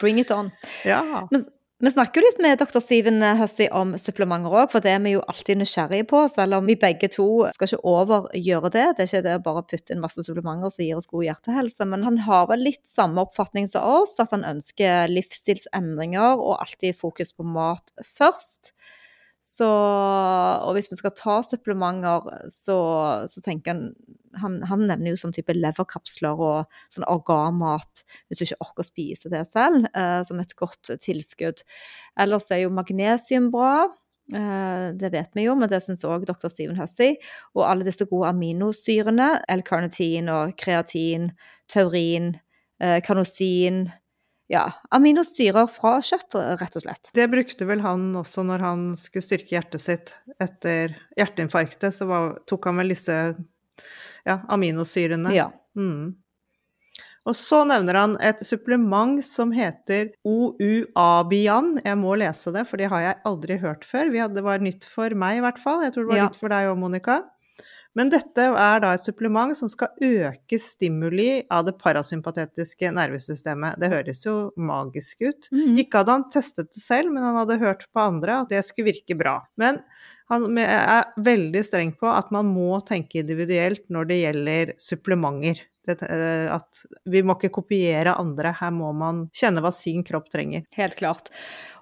Bring 0.00 0.18
it 0.18 0.30
on. 0.34 0.50
Ja. 0.84 1.02
Vi 1.80 1.88
snakker 1.88 2.20
jo 2.20 2.26
litt 2.26 2.40
med 2.44 2.58
dr. 2.60 2.76
Steven 2.84 3.22
Hussey 3.38 3.64
om 3.72 3.94
supplementer 3.96 4.52
òg, 4.52 4.66
for 4.68 4.84
det 4.84 4.90
er 4.92 4.98
vi 5.00 5.14
jo 5.14 5.22
alltid 5.32 5.62
nysgjerrige 5.62 6.04
på. 6.10 6.18
Selv 6.28 6.58
om 6.58 6.66
vi 6.68 6.74
begge 6.76 7.08
to 7.08 7.24
skal 7.54 7.70
ikke 7.70 7.88
overgjøre 7.88 8.70
det. 8.74 8.82
Det 8.98 9.06
er 9.06 9.08
ikke 9.08 9.22
det 9.24 9.36
å 9.38 9.42
bare 9.46 9.62
putte 9.70 9.94
inn 9.94 10.02
masse 10.02 10.20
supplementer 10.26 10.74
som 10.74 10.84
gir 10.84 11.00
oss 11.00 11.08
god 11.08 11.24
hjertehelse. 11.30 11.86
Men 11.88 12.04
han 12.04 12.20
har 12.26 12.50
vel 12.50 12.66
litt 12.68 12.82
samme 12.84 13.24
oppfatning 13.24 13.70
som 13.72 13.88
oss, 14.02 14.12
at 14.20 14.36
han 14.36 14.44
ønsker 14.44 15.08
livsstilsendringer 15.08 16.36
og 16.36 16.58
alltid 16.58 17.00
fokus 17.00 17.32
på 17.32 17.48
mat 17.48 17.94
først. 18.04 18.74
Så, 19.60 19.66
og 19.68 20.72
hvis 20.72 20.88
vi 20.88 20.96
skal 20.96 21.12
ta 21.18 21.34
supplementer, 21.44 22.24
så, 22.54 22.76
så 23.28 23.42
tenker 23.44 23.74
han, 23.74 23.82
han 24.40 24.54
Han 24.70 24.86
nevner 24.88 25.12
jo 25.12 25.18
sånn 25.20 25.34
type 25.36 25.52
leverkapsler 25.52 26.40
og 26.40 26.78
sånn 26.94 27.04
organmat, 27.10 28.04
hvis 28.30 28.40
du 28.40 28.46
ikke 28.46 28.60
orker 28.64 28.86
å 28.86 28.88
spise 28.88 29.32
det 29.32 29.42
selv, 29.50 29.88
eh, 29.92 30.20
som 30.24 30.40
et 30.40 30.54
godt 30.56 30.94
tilskudd. 31.04 31.60
Ellers 32.20 32.48
er 32.54 32.64
jo 32.64 32.72
magnesium 32.72 33.50
bra. 33.52 33.90
eh, 34.32 34.88
det 34.96 35.12
vet 35.12 35.34
vi 35.36 35.44
jo, 35.48 35.56
men 35.58 35.68
det 35.68 35.82
syns 35.84 36.06
òg 36.08 36.24
dr. 36.28 36.48
Steven 36.48 36.78
Hussey. 36.78 37.18
Og 37.58 37.66
alle 37.66 37.84
disse 37.84 38.06
gode 38.08 38.30
aminosyrene, 38.30 39.42
L-carnitin 39.58 40.30
og 40.32 40.54
kreatin, 40.62 41.32
taurin, 41.68 42.36
eh, 42.80 43.00
kanosin 43.04 43.90
Ja, 44.50 44.64
aminosyrer 44.90 45.68
fra 45.70 46.00
kjøtt, 46.02 46.34
rett 46.58 46.74
og 46.76 46.82
slett. 46.82 47.12
Det 47.14 47.28
brukte 47.30 47.68
vel 47.68 47.82
han 47.84 48.08
også 48.18 48.42
når 48.42 48.64
han 48.64 48.80
skulle 48.98 49.22
styrke 49.22 49.54
hjertet 49.54 49.84
sitt 49.84 50.10
etter 50.42 50.96
hjerteinfarktet. 51.18 51.94
Så 51.94 52.08
var, 52.10 52.32
tok 52.50 52.66
han 52.66 52.80
vel 52.82 52.90
disse 52.90 53.18
ja, 54.26 54.40
aminosyrene. 54.50 55.30
Ja. 55.36 55.52
Mm. 55.78 56.16
Og 57.28 57.36
så 57.36 57.60
nevner 57.68 57.94
han 58.00 58.16
et 58.24 58.40
supplement 58.48 59.20
som 59.22 59.52
heter 59.54 60.08
OUABIAN. 60.26 61.76
Jeg 61.84 61.98
må 62.00 62.16
lese 62.18 62.50
det, 62.54 62.64
for 62.66 62.80
det 62.80 62.88
har 62.90 63.04
jeg 63.04 63.20
aldri 63.28 63.58
hørt 63.60 63.84
før. 63.86 64.10
Det 64.34 64.42
var 64.46 64.64
nytt 64.64 64.86
for 64.88 65.14
meg 65.14 65.38
i 65.38 65.44
hvert 65.44 65.60
fall. 65.62 65.84
Jeg 65.84 65.94
tror 65.94 66.08
det 66.08 66.14
var 66.14 66.22
Ja. 66.24 66.28
nytt 66.30 66.40
for 66.40 66.48
deg 66.50 66.70
òg, 66.72 66.78
Monica. 66.80 67.22
Men 67.98 68.10
dette 68.12 68.44
er 68.46 68.82
da 68.82 68.92
et 68.94 69.06
supplement 69.06 69.56
som 69.58 69.70
skal 69.70 69.90
øke 70.06 70.60
stimuli 70.62 71.42
av 71.50 71.64
det 71.66 71.74
parasympatetiske 71.80 72.92
nervesystemet. 72.94 73.80
Det 73.82 73.90
høres 73.90 74.22
jo 74.24 74.36
magisk 74.56 75.24
ut. 75.26 75.48
Mhm. 75.50 75.80
Ikke 75.82 76.02
hadde 76.02 76.16
han 76.18 76.28
testet 76.30 76.70
det 76.70 76.84
selv, 76.84 77.10
men 77.12 77.26
han 77.26 77.40
hadde 77.42 77.58
hørt 77.62 77.86
på 77.90 78.04
andre 78.04 78.42
at 78.44 78.54
det 78.54 78.62
skulle 78.66 78.92
virke 78.92 79.18
bra. 79.18 79.40
Men 79.58 79.82
han 80.30 80.46
er 80.62 81.10
veldig 81.18 81.64
streng 81.66 81.90
på 81.98 82.06
at 82.06 82.30
man 82.30 82.46
må 82.54 82.78
tenke 82.86 83.18
individuelt 83.24 83.82
når 83.90 84.10
det 84.12 84.20
gjelder 84.22 84.74
supplementer. 84.78 85.64
Eh, 85.88 86.46
at 86.52 86.82
vi 87.08 87.22
må 87.24 87.36
ikke 87.38 87.52
kopiere 87.60 88.16
andre, 88.20 88.52
her 88.60 88.72
må 88.74 88.90
man 88.96 89.24
kjenne 89.36 89.62
hva 89.64 89.72
sin 89.74 90.04
kropp 90.06 90.28
trenger. 90.32 90.66
Helt 90.76 90.98
klart. 90.98 91.30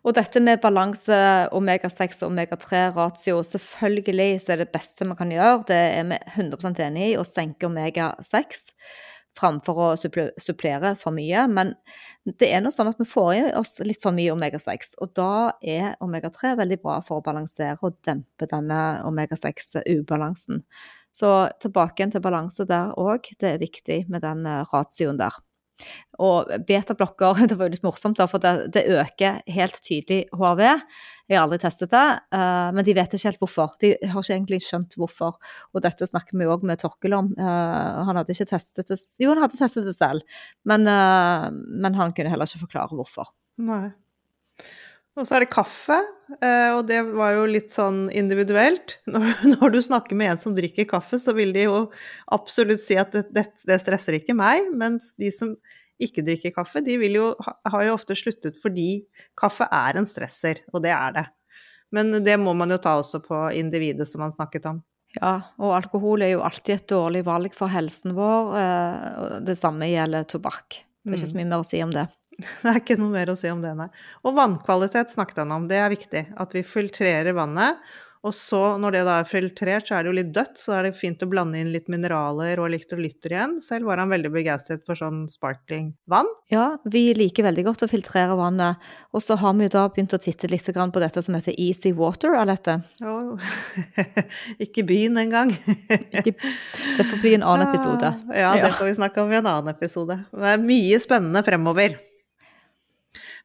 Og 0.06 0.14
dette 0.16 0.40
med 0.40 0.62
balanse 0.62 1.18
omega-6 1.56 2.22
og 2.22 2.30
omega-3-ratio, 2.30 3.42
selvfølgelig 3.44 4.30
så 4.44 4.54
er 4.54 4.62
det 4.62 4.72
beste 4.74 5.08
man 5.08 5.18
kan 5.18 5.34
gjøre, 5.34 5.66
det 5.68 5.82
er 5.98 6.08
vi 6.12 6.22
100 6.36 6.86
enig 6.86 7.10
i, 7.10 7.18
å 7.18 7.26
senke 7.26 7.68
omega-6 7.68 8.68
framfor 9.38 9.78
å 9.78 9.88
supplere 9.98 10.94
for 10.98 11.14
mye. 11.14 11.44
Men 11.52 11.74
det 12.40 12.50
er 12.50 12.62
nå 12.62 12.72
sånn 12.74 12.90
at 12.90 12.98
vi 13.00 13.06
får 13.08 13.32
i 13.36 13.42
oss 13.58 13.76
litt 13.86 14.02
for 14.02 14.16
mye 14.16 14.34
omega-6, 14.34 14.96
og 15.02 15.12
da 15.18 15.32
er 15.62 15.94
omega-3 16.04 16.56
veldig 16.58 16.80
bra 16.82 16.98
for 17.06 17.20
å 17.20 17.26
balansere 17.26 17.78
og 17.86 17.98
dempe 18.06 18.48
denne 18.50 18.80
omega-6-ubalansen. 19.08 20.64
Så 21.16 21.32
tilbake 21.62 22.06
til 22.12 22.22
balanse 22.22 22.66
der 22.68 22.94
òg. 22.98 23.30
Det 23.40 23.54
er 23.54 23.62
viktig 23.62 24.04
med 24.12 24.22
den 24.22 24.46
eh, 24.46 24.64
ratioen 24.72 25.18
der. 25.18 25.36
Og 26.18 26.50
betablokker, 26.66 27.38
det 27.50 27.58
var 27.58 27.68
jo 27.68 27.74
litt 27.76 27.86
morsomt, 27.86 28.18
da, 28.18 28.26
for 28.30 28.42
det, 28.42 28.72
det 28.74 28.84
øker 28.90 29.40
helt 29.54 29.78
tydelig 29.84 30.24
HRV. 30.34 30.64
Jeg 31.28 31.36
har 31.36 31.44
aldri 31.44 31.60
testet 31.62 31.92
det, 31.92 32.06
uh, 32.34 32.70
men 32.74 32.86
de 32.86 32.96
vet 32.96 33.14
ikke 33.14 33.28
helt 33.28 33.42
hvorfor. 33.44 33.76
De 33.82 33.92
har 34.00 34.24
ikke 34.24 34.34
egentlig 34.34 34.60
skjønt 34.64 34.96
hvorfor. 34.98 35.38
Og 35.74 35.84
dette 35.84 36.08
snakker 36.08 36.38
vi 36.40 36.48
òg 36.50 36.66
med 36.66 36.82
Torkel 36.82 37.14
om. 37.18 37.30
Uh, 37.38 38.02
han 38.08 38.18
hadde 38.18 38.34
ikke 38.34 38.50
testet 38.54 38.90
det 38.90 38.98
Jo, 39.22 39.34
han 39.34 39.44
hadde 39.44 39.60
testet 39.60 39.86
det 39.86 39.94
selv, 39.98 40.42
men, 40.68 40.88
uh, 40.88 41.48
men 41.52 41.98
han 41.98 42.16
kunne 42.16 42.32
heller 42.32 42.48
ikke 42.48 42.66
forklare 42.66 42.98
hvorfor. 42.98 43.30
Nei. 43.62 43.88
Og 45.18 45.26
så 45.26 45.36
er 45.36 45.44
det 45.44 45.50
kaffe, 45.50 45.96
eh, 46.38 46.70
og 46.76 46.84
det 46.86 47.00
var 47.08 47.34
jo 47.34 47.48
litt 47.50 47.72
sånn 47.74 48.06
individuelt. 48.14 48.98
Når, 49.10 49.72
du 49.74 49.80
snakker 49.82 50.18
med 50.18 50.32
en 50.32 50.40
som 50.40 50.54
drikker 50.54 50.86
kaffe, 50.90 51.18
så 51.18 51.34
vil 51.36 51.50
de 51.56 51.66
jo 51.66 51.80
absolutt 52.34 52.84
si 52.84 52.98
at 53.00 53.14
det, 53.16 53.26
det, 53.34 53.48
det 53.66 53.80
stresser 53.82 54.20
ikke 54.20 54.36
meg, 54.38 54.70
mens 54.78 55.10
de 55.18 55.32
som 55.34 55.56
ikke 55.98 56.22
drikker 56.22 56.54
kaffe, 56.54 56.82
de 56.86 56.94
vil 57.00 57.18
jo, 57.18 57.32
har 57.42 57.88
jo 57.88 57.96
ofte 57.96 58.14
sluttet 58.18 58.58
fordi 58.62 59.02
kaffe 59.38 59.66
er 59.74 59.98
en 59.98 60.06
stresser, 60.06 60.62
og 60.70 60.84
det 60.86 60.94
er 60.94 61.16
det. 61.16 61.26
Men 61.94 62.12
det 62.22 62.36
må 62.38 62.52
man 62.54 62.70
jo 62.70 62.78
ta 62.82 62.98
også 63.00 63.18
på 63.24 63.48
individet 63.56 64.06
som 64.06 64.22
man 64.22 64.34
snakket 64.34 64.68
om. 64.70 64.82
Ja, 65.16 65.40
og 65.56 65.72
alkohol 65.72 66.22
er 66.22 66.34
jo 66.34 66.44
alltid 66.44 66.74
et 66.74 66.90
dårlig 66.92 67.24
valg 67.26 67.54
for 67.56 67.72
helsen 67.72 68.12
vår. 68.14 68.52
eh, 68.60 69.40
Det 69.48 69.56
samme 69.58 69.88
gjelder 69.88 70.28
tobakk. 70.28 70.84
Det 71.02 71.14
er 71.14 71.18
ikke 71.18 71.32
så 71.32 71.38
mye 71.38 71.48
mer 71.48 71.64
å 71.64 71.66
si 71.66 71.80
om 71.82 71.94
det. 71.94 72.06
Det 72.62 72.70
er 72.70 72.82
ikke 72.82 72.98
noe 73.00 73.10
mer 73.14 73.32
å 73.32 73.38
si 73.38 73.50
om 73.50 73.62
det, 73.64 73.72
nei. 73.78 73.88
Og 74.22 74.36
vannkvalitet 74.36 75.14
snakket 75.14 75.42
han 75.42 75.56
om, 75.56 75.70
det 75.70 75.80
er 75.82 75.90
viktig. 75.94 76.28
At 76.38 76.54
vi 76.54 76.66
filtrerer 76.66 77.34
vannet. 77.36 77.82
Og 78.26 78.34
så, 78.34 78.58
når 78.82 78.96
det 78.96 79.00
da 79.06 79.12
er 79.20 79.28
filtrert, 79.28 79.86
så 79.86 79.94
er 79.94 80.04
det 80.04 80.10
jo 80.10 80.16
litt 80.16 80.30
dødt, 80.34 80.56
så 80.58 80.72
er 80.74 80.88
det 80.88 80.98
fint 80.98 81.20
å 81.22 81.28
blande 81.30 81.60
inn 81.60 81.70
litt 81.70 81.86
mineraler 81.92 82.58
og 82.58 82.66
elektrolytter 82.66 83.34
igjen. 83.34 83.54
Selv 83.62 83.86
var 83.86 84.02
han 84.02 84.10
veldig 84.10 84.32
begeistret 84.34 84.82
for 84.88 84.98
sånn 84.98 85.22
sparkling 85.30 85.92
vann. 86.10 86.26
Ja, 86.50 86.80
vi 86.90 87.04
liker 87.14 87.46
veldig 87.46 87.68
godt 87.68 87.86
å 87.86 87.90
filtrere 87.90 88.34
vannet. 88.38 88.82
Og 89.14 89.22
så 89.22 89.38
har 89.38 89.54
vi 89.54 89.68
jo 89.68 89.74
da 89.76 89.86
begynt 89.94 90.16
å 90.18 90.20
titte 90.22 90.50
litt 90.50 90.66
på 90.66 91.04
dette 91.04 91.22
som 91.22 91.38
heter 91.38 91.54
Easy 91.54 91.94
Water, 91.94 92.34
Alette. 92.34 92.80
Oh. 93.06 93.38
ikke 94.66 94.82
byen 94.88 95.22
engang. 95.22 95.54
Det 95.86 97.06
får 97.06 97.22
bli 97.22 97.36
en 97.38 97.46
annen 97.46 97.68
episode. 97.70 98.14
Ja, 98.38 98.52
det 98.54 98.74
får 98.76 98.86
vi 98.90 98.98
snakke 98.98 99.22
om 99.22 99.32
i 99.32 99.38
en 99.38 99.46
annen 99.46 99.72
episode. 99.72 100.20
Det 100.30 100.52
er 100.52 100.60
mye 100.62 100.98
spennende 101.02 101.42
fremover. 101.46 101.96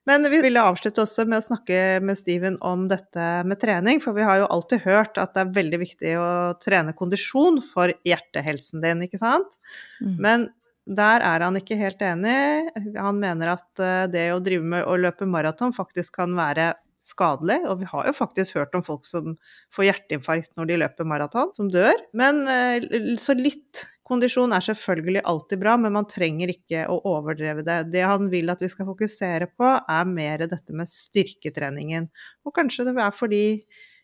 Men 0.09 0.27
vi 0.27 0.41
ville 0.43 0.63
avslutte 0.63 1.05
også 1.05 1.23
med 1.29 1.39
å 1.39 1.45
snakke 1.45 1.77
med 2.03 2.19
Steven 2.19 2.57
om 2.65 2.87
dette 2.91 3.27
med 3.47 3.59
trening, 3.61 4.01
for 4.03 4.17
vi 4.17 4.25
har 4.27 4.41
jo 4.41 4.49
alltid 4.51 4.83
hørt 4.83 5.19
at 5.21 5.31
det 5.35 5.45
er 5.45 5.55
veldig 5.55 5.79
viktig 5.79 6.17
å 6.19 6.27
trene 6.63 6.95
kondisjon 6.97 7.61
for 7.63 7.93
hjertehelsen 8.07 8.83
din, 8.83 9.05
ikke 9.07 9.21
sant? 9.21 9.55
Mm. 10.03 10.17
Men 10.25 10.45
der 10.83 11.23
er 11.23 11.45
han 11.45 11.55
ikke 11.55 11.79
helt 11.79 12.01
enig. 12.03 12.67
Han 12.99 13.21
mener 13.21 13.53
at 13.55 13.79
eh, 13.79 14.05
det 14.11 14.27
å 14.33 14.41
drive 14.43 14.67
med 14.75 14.83
å 14.83 14.97
løpe 14.99 15.27
maraton 15.29 15.71
faktisk 15.75 16.19
kan 16.19 16.35
være 16.35 16.73
skadelig, 17.03 17.61
og 17.67 17.81
vi 17.81 17.87
har 17.87 18.07
jo 18.07 18.13
faktisk 18.15 18.57
hørt 18.59 18.75
om 18.77 18.83
folk 18.83 19.07
som 19.07 19.35
får 19.75 19.89
hjerteinfarkt 19.89 20.53
når 20.59 20.69
de 20.69 20.79
løper 20.83 21.07
maraton, 21.07 21.51
som 21.55 21.71
dør. 21.71 21.95
Men 22.15 22.43
eh, 22.51 23.15
så 23.19 23.35
litt 23.39 23.85
kondisjon 24.07 24.53
er 24.55 24.65
selvfølgelig 24.65 25.23
alltid 25.29 25.61
bra, 25.61 25.75
men 25.79 25.95
man 25.95 26.07
trenger 26.09 26.51
ikke 26.53 26.85
å 26.91 26.99
overdreve 27.13 27.63
det. 27.67 27.79
Det 27.93 28.03
han 28.05 28.29
vil 28.31 28.51
at 28.53 28.61
vi 28.63 28.69
skal 28.71 28.89
fokusere 28.89 29.49
på, 29.55 29.69
er 29.79 30.09
mer 30.09 30.45
dette 30.45 30.75
med 30.75 30.91
styrketreningen. 30.91 32.09
Og 32.43 32.55
kanskje 32.55 32.87
det 32.89 32.97
er 32.99 33.15
fordi 33.15 33.43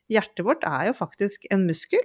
hjertet 0.10 0.46
vårt 0.48 0.66
er 0.68 0.90
jo 0.90 0.98
faktisk 0.98 1.50
en 1.54 1.68
muskel. 1.70 2.04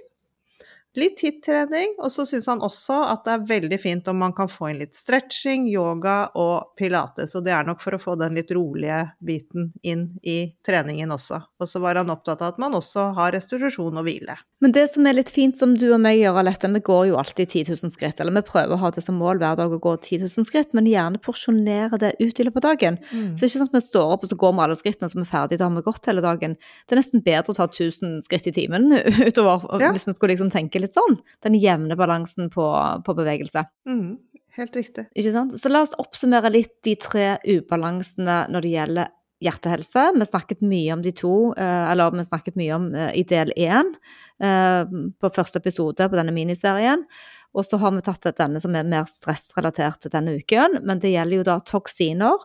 Litt 0.95 1.19
hit-trening, 1.25 1.95
og 1.99 2.11
så 2.13 2.23
syns 2.27 2.45
han 2.47 2.61
også 2.63 2.95
at 3.11 3.25
det 3.27 3.33
er 3.33 3.45
veldig 3.49 3.79
fint 3.83 4.07
om 4.07 4.19
man 4.21 4.31
kan 4.37 4.47
få 4.51 4.69
inn 4.71 4.79
litt 4.79 4.95
stretching, 4.95 5.65
yoga 5.67 6.29
og 6.39 6.71
pilates, 6.79 7.35
og 7.35 7.43
det 7.43 7.51
er 7.51 7.67
nok 7.67 7.81
for 7.83 7.97
å 7.97 7.99
få 7.99 8.15
den 8.21 8.37
litt 8.37 8.51
rolige 8.55 9.01
biten 9.19 9.73
inn 9.83 10.05
i 10.23 10.53
treningen 10.65 11.11
også. 11.11 11.41
Og 11.59 11.67
så 11.67 11.81
var 11.83 11.99
han 11.99 12.13
opptatt 12.13 12.41
av 12.45 12.53
at 12.53 12.61
man 12.63 12.77
også 12.79 13.09
har 13.17 13.33
restitusjon 13.35 13.99
og 13.99 14.07
hvile. 14.07 14.37
Men 14.63 14.71
det 14.71 14.85
som 14.93 15.05
er 15.05 15.17
litt 15.17 15.29
fint 15.29 15.57
som 15.59 15.73
du 15.77 15.89
og 15.91 15.99
meg 16.01 16.17
gjør, 16.21 16.39
Alette, 16.39 16.69
vi 16.71 16.79
går 16.87 17.01
jo 17.11 17.17
alltid 17.19 17.51
10 17.51 17.73
000 17.75 17.91
skritt, 17.93 18.21
eller 18.23 18.33
vi 18.39 18.45
prøver 18.47 18.73
å 18.77 18.79
ha 18.85 18.91
det 18.95 19.03
som 19.03 19.19
mål 19.19 19.41
hver 19.43 19.59
dag 19.59 19.73
å 19.75 19.81
gå 19.83 19.97
10 19.99 20.23
000 20.23 20.47
skritt, 20.47 20.71
men 20.73 20.87
gjerne 20.89 21.19
porsjonere 21.21 21.99
det 22.01 22.13
ut 22.23 22.39
i 22.39 22.47
løpet 22.47 22.63
av 22.63 22.77
dagen. 22.79 22.97
Så 23.11 23.35
det 23.35 23.43
er 23.43 23.51
ikke 23.51 23.59
sånn 23.59 23.69
at 23.69 23.75
vi 23.75 23.83
står 23.83 24.13
opp 24.15 24.23
og 24.25 24.31
så 24.31 24.39
går 24.39 24.55
vi 24.55 24.63
alle 24.65 24.79
skrittene, 24.79 25.11
så 25.11 25.19
vi 25.19 25.25
er 25.25 25.29
ferdige, 25.33 25.59
da 25.59 25.67
har 25.67 25.75
vi 25.75 25.85
gått 25.85 26.07
hele 26.09 26.23
dagen. 26.23 26.55
Det 26.87 26.95
er 26.95 27.01
nesten 27.01 27.23
bedre 27.25 27.51
å 27.51 27.57
ta 27.59 27.67
1000 27.67 28.23
skritt 28.25 28.47
i 28.47 28.55
timen 28.55 28.87
utover, 29.27 29.67
Ja. 29.83 29.91
hvis 29.91 30.07
vi 30.07 30.15
skulle 30.15 30.33
liksom 30.37 30.49
tenke 30.55 30.79
litt 30.81 30.84
sånn. 30.93 31.17
Den 31.45 31.57
jevne 31.57 31.97
balansen 31.97 32.51
på, 32.53 32.65
på 33.05 33.15
bevegelse. 33.17 33.65
Mm, 33.89 34.17
helt 34.59 34.75
riktig. 34.77 35.07
Ikke 35.17 35.33
sant? 35.33 35.55
Så 35.59 35.71
la 35.71 35.81
oss 35.85 35.95
oppsummere 36.01 36.51
litt 36.53 36.75
de 36.85 36.95
tre 37.01 37.35
ubalansene 37.47 38.43
når 38.53 38.67
det 38.67 38.73
gjelder 38.75 39.13
hjertehelse. 39.43 40.11
Vi 40.15 40.27
snakket 40.27 40.61
mye 40.65 40.93
om 40.93 41.01
de 41.03 41.11
to, 41.15 41.53
eh, 41.57 41.91
eller 41.91 42.11
vi 42.11 42.25
snakket 42.25 42.55
mye 42.55 42.75
om 42.75 42.87
eh, 42.95 43.11
i 43.19 43.23
del 43.27 43.51
én 43.57 43.93
eh, 44.41 44.83
på 45.19 45.33
første 45.35 45.59
episode 45.59 46.09
på 46.09 46.19
denne 46.19 46.35
miniserien. 46.35 47.05
Og 47.55 47.65
så 47.65 47.79
har 47.79 47.91
vi 47.95 48.03
tatt 48.03 48.27
denne 48.37 48.59
som 48.59 48.75
er 48.75 48.87
mer 48.87 49.07
stressrelatert 49.07 50.09
denne 50.11 50.37
uken, 50.39 50.81
men 50.83 50.99
det 50.99 51.13
gjelder 51.13 51.39
jo 51.39 51.45
da 51.47 51.59
toksiner. 51.63 52.41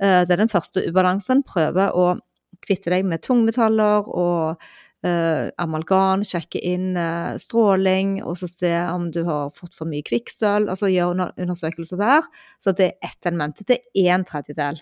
Det 0.00 0.32
er 0.32 0.40
den 0.40 0.50
første 0.50 0.82
ubalansen. 0.88 1.44
Prøve 1.46 1.84
å 1.94 2.16
kvitte 2.64 2.90
deg 2.90 3.04
med 3.06 3.22
tungmetaller 3.22 4.08
og 4.08 4.64
eh, 5.06 5.48
amalgam, 5.62 6.24
sjekke 6.26 6.60
inn 6.66 6.94
eh, 6.98 7.34
stråling, 7.40 8.18
og 8.24 8.38
så 8.40 8.48
se 8.50 8.72
om 8.90 9.08
du 9.14 9.22
har 9.28 9.52
fått 9.56 9.76
for 9.76 9.90
mye 9.90 10.04
kvikksølv. 10.06 10.70
Altså 10.72 10.90
gjøre 10.92 11.16
under, 11.16 11.34
undersøkelser 11.40 12.00
der. 12.00 12.30
Så 12.62 12.74
det 12.76 12.92
er 12.92 13.10
ett 13.10 13.30
element. 13.30 13.60
Det 13.66 13.82
er 13.94 14.14
en 14.16 14.26
tredjedel. 14.28 14.80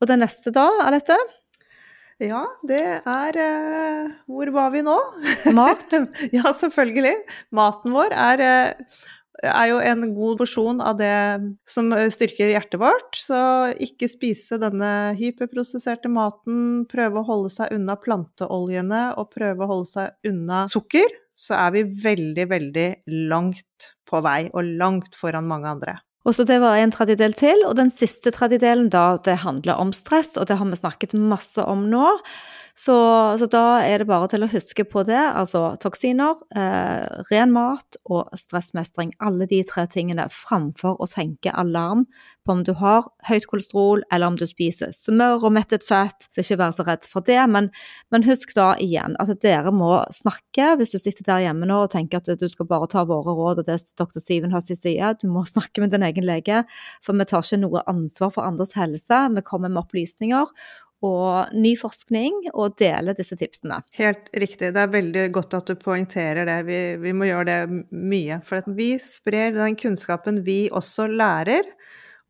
Og 0.00 0.10
det 0.10 0.20
neste 0.20 0.52
da, 0.54 0.68
Alette? 0.84 1.16
Ja, 2.22 2.46
det 2.64 2.80
er 3.04 3.36
eh, 3.36 4.12
Hvor 4.24 4.48
var 4.54 4.70
vi 4.72 4.80
nå? 4.84 4.96
Mat. 5.56 5.84
ja, 6.36 6.48
selvfølgelig. 6.56 7.12
Maten 7.52 7.92
vår 7.92 8.14
er, 8.16 8.40
eh, 8.40 9.02
er 9.44 9.66
jo 9.70 9.80
en 9.82 10.04
god 10.16 10.38
porsjon 10.40 10.80
av 10.84 10.96
det 11.00 11.12
som 11.68 11.90
eh, 11.96 12.08
styrker 12.12 12.52
hjertet 12.54 12.78
vårt. 12.80 13.18
Så 13.18 13.38
ikke 13.82 14.08
spise 14.10 14.60
denne 14.62 15.12
hyperprosesserte 15.18 16.10
maten. 16.12 16.86
Prøve 16.90 17.20
å 17.20 17.28
holde 17.28 17.52
seg 17.52 17.74
unna 17.76 17.98
planteoljene 18.00 19.02
og 19.20 19.30
prøve 19.34 19.66
å 19.66 19.70
holde 19.74 19.92
seg 19.92 20.32
unna 20.32 20.64
sukker. 20.72 21.20
Så 21.36 21.56
er 21.58 21.74
vi 21.74 21.84
veldig, 22.06 22.48
veldig 22.48 22.88
langt 23.28 23.92
på 24.08 24.22
vei, 24.24 24.46
og 24.54 24.76
langt 24.80 25.18
foran 25.18 25.48
mange 25.50 25.68
andre. 25.68 25.98
Og 26.26 26.34
så 26.34 26.42
det 26.46 26.58
var 26.58 26.74
en 26.80 26.90
tredjedel 26.90 27.36
til, 27.38 27.60
og 27.68 27.76
den 27.78 27.90
siste 27.92 28.32
tredjedelen 28.34 28.88
da, 28.90 29.14
det 29.22 29.38
handler 29.44 29.78
om 29.78 29.92
stress, 29.94 30.34
og 30.34 30.48
det 30.50 30.58
har 30.58 30.66
vi 30.66 30.78
snakket 30.80 31.14
masse 31.14 31.62
om 31.62 31.86
nå. 31.92 32.16
Så, 32.76 32.96
så 33.40 33.46
da 33.48 33.78
er 33.86 34.02
det 34.02 34.08
bare 34.10 34.26
til 34.28 34.44
å 34.44 34.50
huske 34.50 34.84
på 34.84 35.06
det, 35.08 35.16
altså 35.16 35.70
toksiner, 35.80 36.42
eh, 36.58 37.22
ren 37.30 37.54
mat 37.54 37.96
og 38.04 38.34
stressmestring. 38.36 39.14
Alle 39.24 39.46
de 39.48 39.62
tre 39.64 39.86
tingene 39.88 40.26
framfor 40.34 40.98
å 41.00 41.08
tenke 41.08 41.54
alarm 41.56 42.04
på 42.46 42.54
om 42.54 42.62
du 42.66 42.72
har 42.78 43.08
høyt 43.28 43.48
kolesterol, 43.50 44.04
eller 44.12 44.30
om 44.30 44.38
du 44.38 44.46
spiser 44.48 44.92
smør 44.94 45.48
og 45.48 45.54
mettet 45.56 45.84
fett. 45.86 46.28
Så 46.30 46.44
ikke 46.44 46.60
vær 46.62 46.74
så 46.76 46.86
redd 46.86 47.08
for 47.10 47.26
det, 47.26 47.40
men, 47.50 47.70
men 48.14 48.26
husk 48.26 48.54
da 48.56 48.72
igjen 48.82 49.18
at 49.22 49.32
dere 49.42 49.74
må 49.74 49.98
snakke 50.14 50.72
hvis 50.78 50.94
du 50.94 51.00
sitter 51.02 51.26
der 51.26 51.44
hjemme 51.48 51.68
nå 51.68 51.82
og 51.84 51.92
tenker 51.92 52.22
at 52.22 52.40
du 52.40 52.48
skal 52.52 52.70
bare 52.70 52.88
ta 52.92 53.04
våre 53.08 53.34
råd 53.36 53.62
og 53.62 53.68
det 53.68 53.80
dr. 53.98 54.22
Steven 54.22 54.54
har 54.54 54.64
sin. 54.64 54.78
Du 55.20 55.28
må 55.32 55.44
snakke 55.54 55.82
med 55.82 55.94
din 55.94 56.06
egen 56.06 56.26
lege, 56.26 56.64
for 57.04 57.16
vi 57.16 57.28
tar 57.28 57.44
ikke 57.44 57.62
noe 57.66 57.84
ansvar 57.90 58.32
for 58.34 58.46
andres 58.46 58.76
helse. 58.78 59.22
Vi 59.36 59.46
kommer 59.46 59.72
med 59.72 59.84
opplysninger 59.84 60.54
og 61.04 61.52
ny 61.56 61.74
forskning 61.78 62.48
og 62.54 62.76
deler 62.80 63.16
disse 63.16 63.36
tipsene. 63.38 63.82
Helt 63.98 64.30
riktig. 64.32 64.72
Det 64.72 64.82
er 64.82 64.92
veldig 64.92 65.26
godt 65.34 65.58
at 65.58 65.68
du 65.68 65.76
poengterer 65.80 66.48
det. 66.48 66.58
Vi, 66.68 66.80
vi 67.02 67.12
må 67.16 67.28
gjøre 67.28 67.46
det 67.50 67.84
mye. 67.92 68.40
For 68.46 68.66
vi 68.76 68.94
sprer 69.02 69.54
den 69.56 69.76
kunnskapen 69.80 70.42
vi 70.46 70.66
også 70.72 71.08
lærer. 71.12 71.68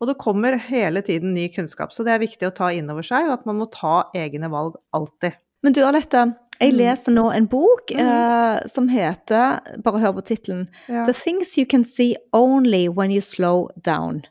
Og 0.01 0.07
det 0.11 0.19
kommer 0.21 0.59
hele 0.61 1.01
tiden 1.03 1.33
ny 1.35 1.49
kunnskap, 1.55 1.93
så 1.93 2.05
det 2.05 2.13
er 2.13 2.19
viktig 2.21 2.49
å 2.51 2.55
ta 2.55 2.69
inn 2.73 2.91
over 2.93 3.03
seg, 3.07 3.29
og 3.31 3.39
at 3.39 3.47
man 3.49 3.57
må 3.63 3.71
ta 3.73 4.11
egne 4.15 4.51
valg 4.53 4.75
alltid. 4.93 5.33
Men 5.65 5.73
du 5.73 5.81
Alette, 5.85 6.35
jeg 6.61 6.73
Mm. 6.73 6.77
leser 6.79 7.13
nå 7.13 7.31
en 7.35 7.47
bok 7.47 7.91
mm. 7.93 8.01
uh, 8.01 8.61
som 8.69 8.89
heter, 8.89 9.61
bare 9.83 9.99
hør 10.01 10.13
på 10.19 10.25
tittelen, 10.25 10.69
Ja. 10.89 11.07
The 11.07 11.13
Things 11.15 11.57
You 11.59 11.65
Can 11.67 11.85
See 11.85 12.15
Only 12.33 12.89
When 12.89 13.11
You 13.11 13.21
Slow 13.21 13.69
Down. 13.83 14.23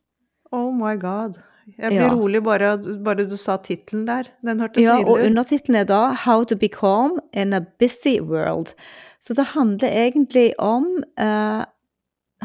Oh 0.51 0.71
my 0.71 0.95
god. 0.97 1.37
Jeg 1.79 1.89
blir 1.89 2.01
Ja. 2.01 2.13
rolig 2.13 2.43
bare, 2.43 2.77
bare 3.03 3.25
du 3.27 3.35
sa 3.37 3.57
tittelen 3.57 4.05
der. 4.05 4.23
Den 4.45 4.59
hørtes 4.59 4.83
Ja, 4.83 4.99
og 4.99 5.05
nydelig 5.07 5.25
ut. 5.25 5.29
undertittelen 5.31 5.75
er 5.79 5.83
da 5.85 6.13
How 6.13 6.43
to 6.43 6.55
be 6.55 6.67
calm 6.69 7.19
in 7.33 7.53
a 7.53 7.61
busy 7.79 8.19
world. 8.21 8.75
Så 9.19 9.33
det 9.33 9.45
handler 9.55 9.89
egentlig 9.89 10.53
om 10.59 11.03
eh, 11.17 11.65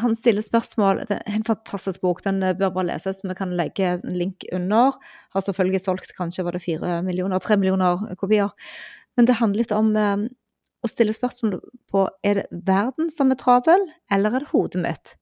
Han 0.00 0.14
stiller 0.16 0.44
spørsmål 0.44 1.04
Det 1.08 1.18
er 1.18 1.36
en 1.36 1.46
fantastisk 1.46 2.02
bok, 2.04 2.22
den 2.24 2.42
eh, 2.42 2.56
bør 2.56 2.72
bare 2.74 2.90
leses. 2.92 3.22
Vi 3.24 3.36
kan 3.38 3.54
legge 3.56 3.94
en 3.96 4.16
link 4.16 4.44
under. 4.52 4.98
Har 5.34 5.44
selvfølgelig 5.46 5.82
solgt 5.84 6.14
kanskje 6.16 6.44
var 6.46 6.56
det 6.56 6.64
fire 6.64 7.00
millioner, 7.06 7.38
tre 7.42 7.56
millioner 7.60 8.14
kopier. 8.20 8.52
Men 9.16 9.28
det 9.28 9.38
handler 9.40 9.64
litt 9.64 9.74
om 9.76 9.94
eh, 9.96 10.28
å 10.80 10.88
stille 10.90 11.14
spørsmål 11.16 11.58
på 11.92 12.06
er 12.24 12.42
det 12.42 12.46
verden 12.66 13.10
som 13.12 13.32
er 13.32 13.40
travel, 13.40 13.88
eller 14.12 14.36
er 14.36 14.44
det 14.44 14.52
hodet 14.54 14.84
mitt? 14.84 15.16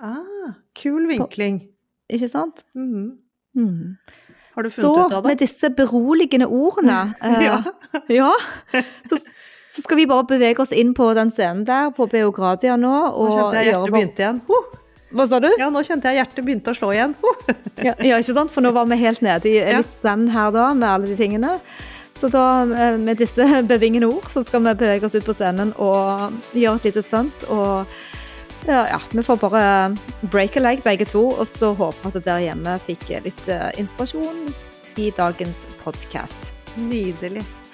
Ah, 0.00 0.56
kul 0.78 1.06
vinkling. 1.10 1.62
Ikke 2.10 2.30
sant? 2.32 2.64
Mhm. 2.74 3.18
Mm. 3.56 3.96
Har 4.54 4.62
du 4.62 4.70
Så 4.70 4.82
funnet 4.82 5.06
ut 5.06 5.12
av 5.12 5.22
det? 5.22 5.26
Så 5.26 5.28
med 5.28 5.38
disse 5.38 5.70
beroligende 5.74 6.46
ordene 6.46 7.14
eh, 7.22 7.44
ja. 7.44 7.62
Ja. 8.08 8.32
Så, 9.10 9.18
så 9.70 9.84
skal 9.84 10.00
vi 10.00 10.06
bare 10.10 10.26
bevege 10.26 10.62
oss 10.64 10.72
inn 10.74 10.92
på 10.96 11.12
den 11.14 11.30
scenen 11.30 11.64
der 11.68 11.92
på 11.94 12.08
Beogradia 12.10 12.76
nå. 12.80 12.94
Nå 13.14 13.30
kjente 13.30 13.60
jeg 13.60 13.70
hjertet 13.70 13.94
begynte 13.94 14.24
igjen. 14.24 14.40
Oh! 14.50 14.76
Hva 15.10 15.26
sa 15.26 15.40
du? 15.42 15.48
Ja, 15.58 15.70
nå 15.74 15.82
kjente 15.86 16.10
jeg 16.10 16.20
hjertet 16.20 16.46
begynte 16.46 16.72
å 16.72 16.78
slå 16.78 16.92
igjen. 16.94 17.14
Oh! 17.22 17.46
Ja, 17.80 17.94
ja, 18.04 18.18
ikke 18.20 18.34
sant? 18.36 18.52
For 18.52 18.60
nå 18.60 18.74
var 18.76 18.90
vi 18.90 18.98
helt 19.00 19.22
nede 19.24 19.48
i 19.48 19.56
litt 19.56 19.94
stand 19.94 20.28
her 20.34 20.50
da, 20.52 20.66
med 20.76 20.84
alle 20.90 21.08
de 21.08 21.16
tingene. 21.16 21.54
Så 22.20 22.28
da, 22.28 22.62
eh, 22.76 22.98
med 23.00 23.16
disse 23.16 23.46
bevingende 23.70 24.10
ord, 24.10 24.26
så 24.28 24.42
skal 24.44 24.66
vi 24.66 24.74
bevege 24.82 25.08
oss 25.08 25.16
ut 25.16 25.24
på 25.24 25.36
scenen 25.38 25.72
og 25.80 26.34
gjøre 26.52 26.82
et 26.82 26.90
lite 26.90 27.04
stunt. 27.06 27.46
Og 27.48 27.88
ja, 28.68 28.82
ja, 28.90 28.98
vi 29.14 29.24
får 29.24 29.40
bare 29.40 29.62
break 30.34 30.58
a 30.60 30.64
leg 30.66 30.84
begge 30.84 31.08
to, 31.08 31.24
og 31.32 31.48
så 31.48 31.72
håper 31.78 32.12
at 32.12 32.20
dere 32.26 32.50
hjemme 32.50 32.76
fikk 32.84 33.08
litt 33.24 33.48
eh, 33.48 33.70
inspirasjon 33.80 34.44
i 35.00 35.08
dagens 35.16 35.64
podkast. 35.80 36.52
Nydelig. 36.76 37.46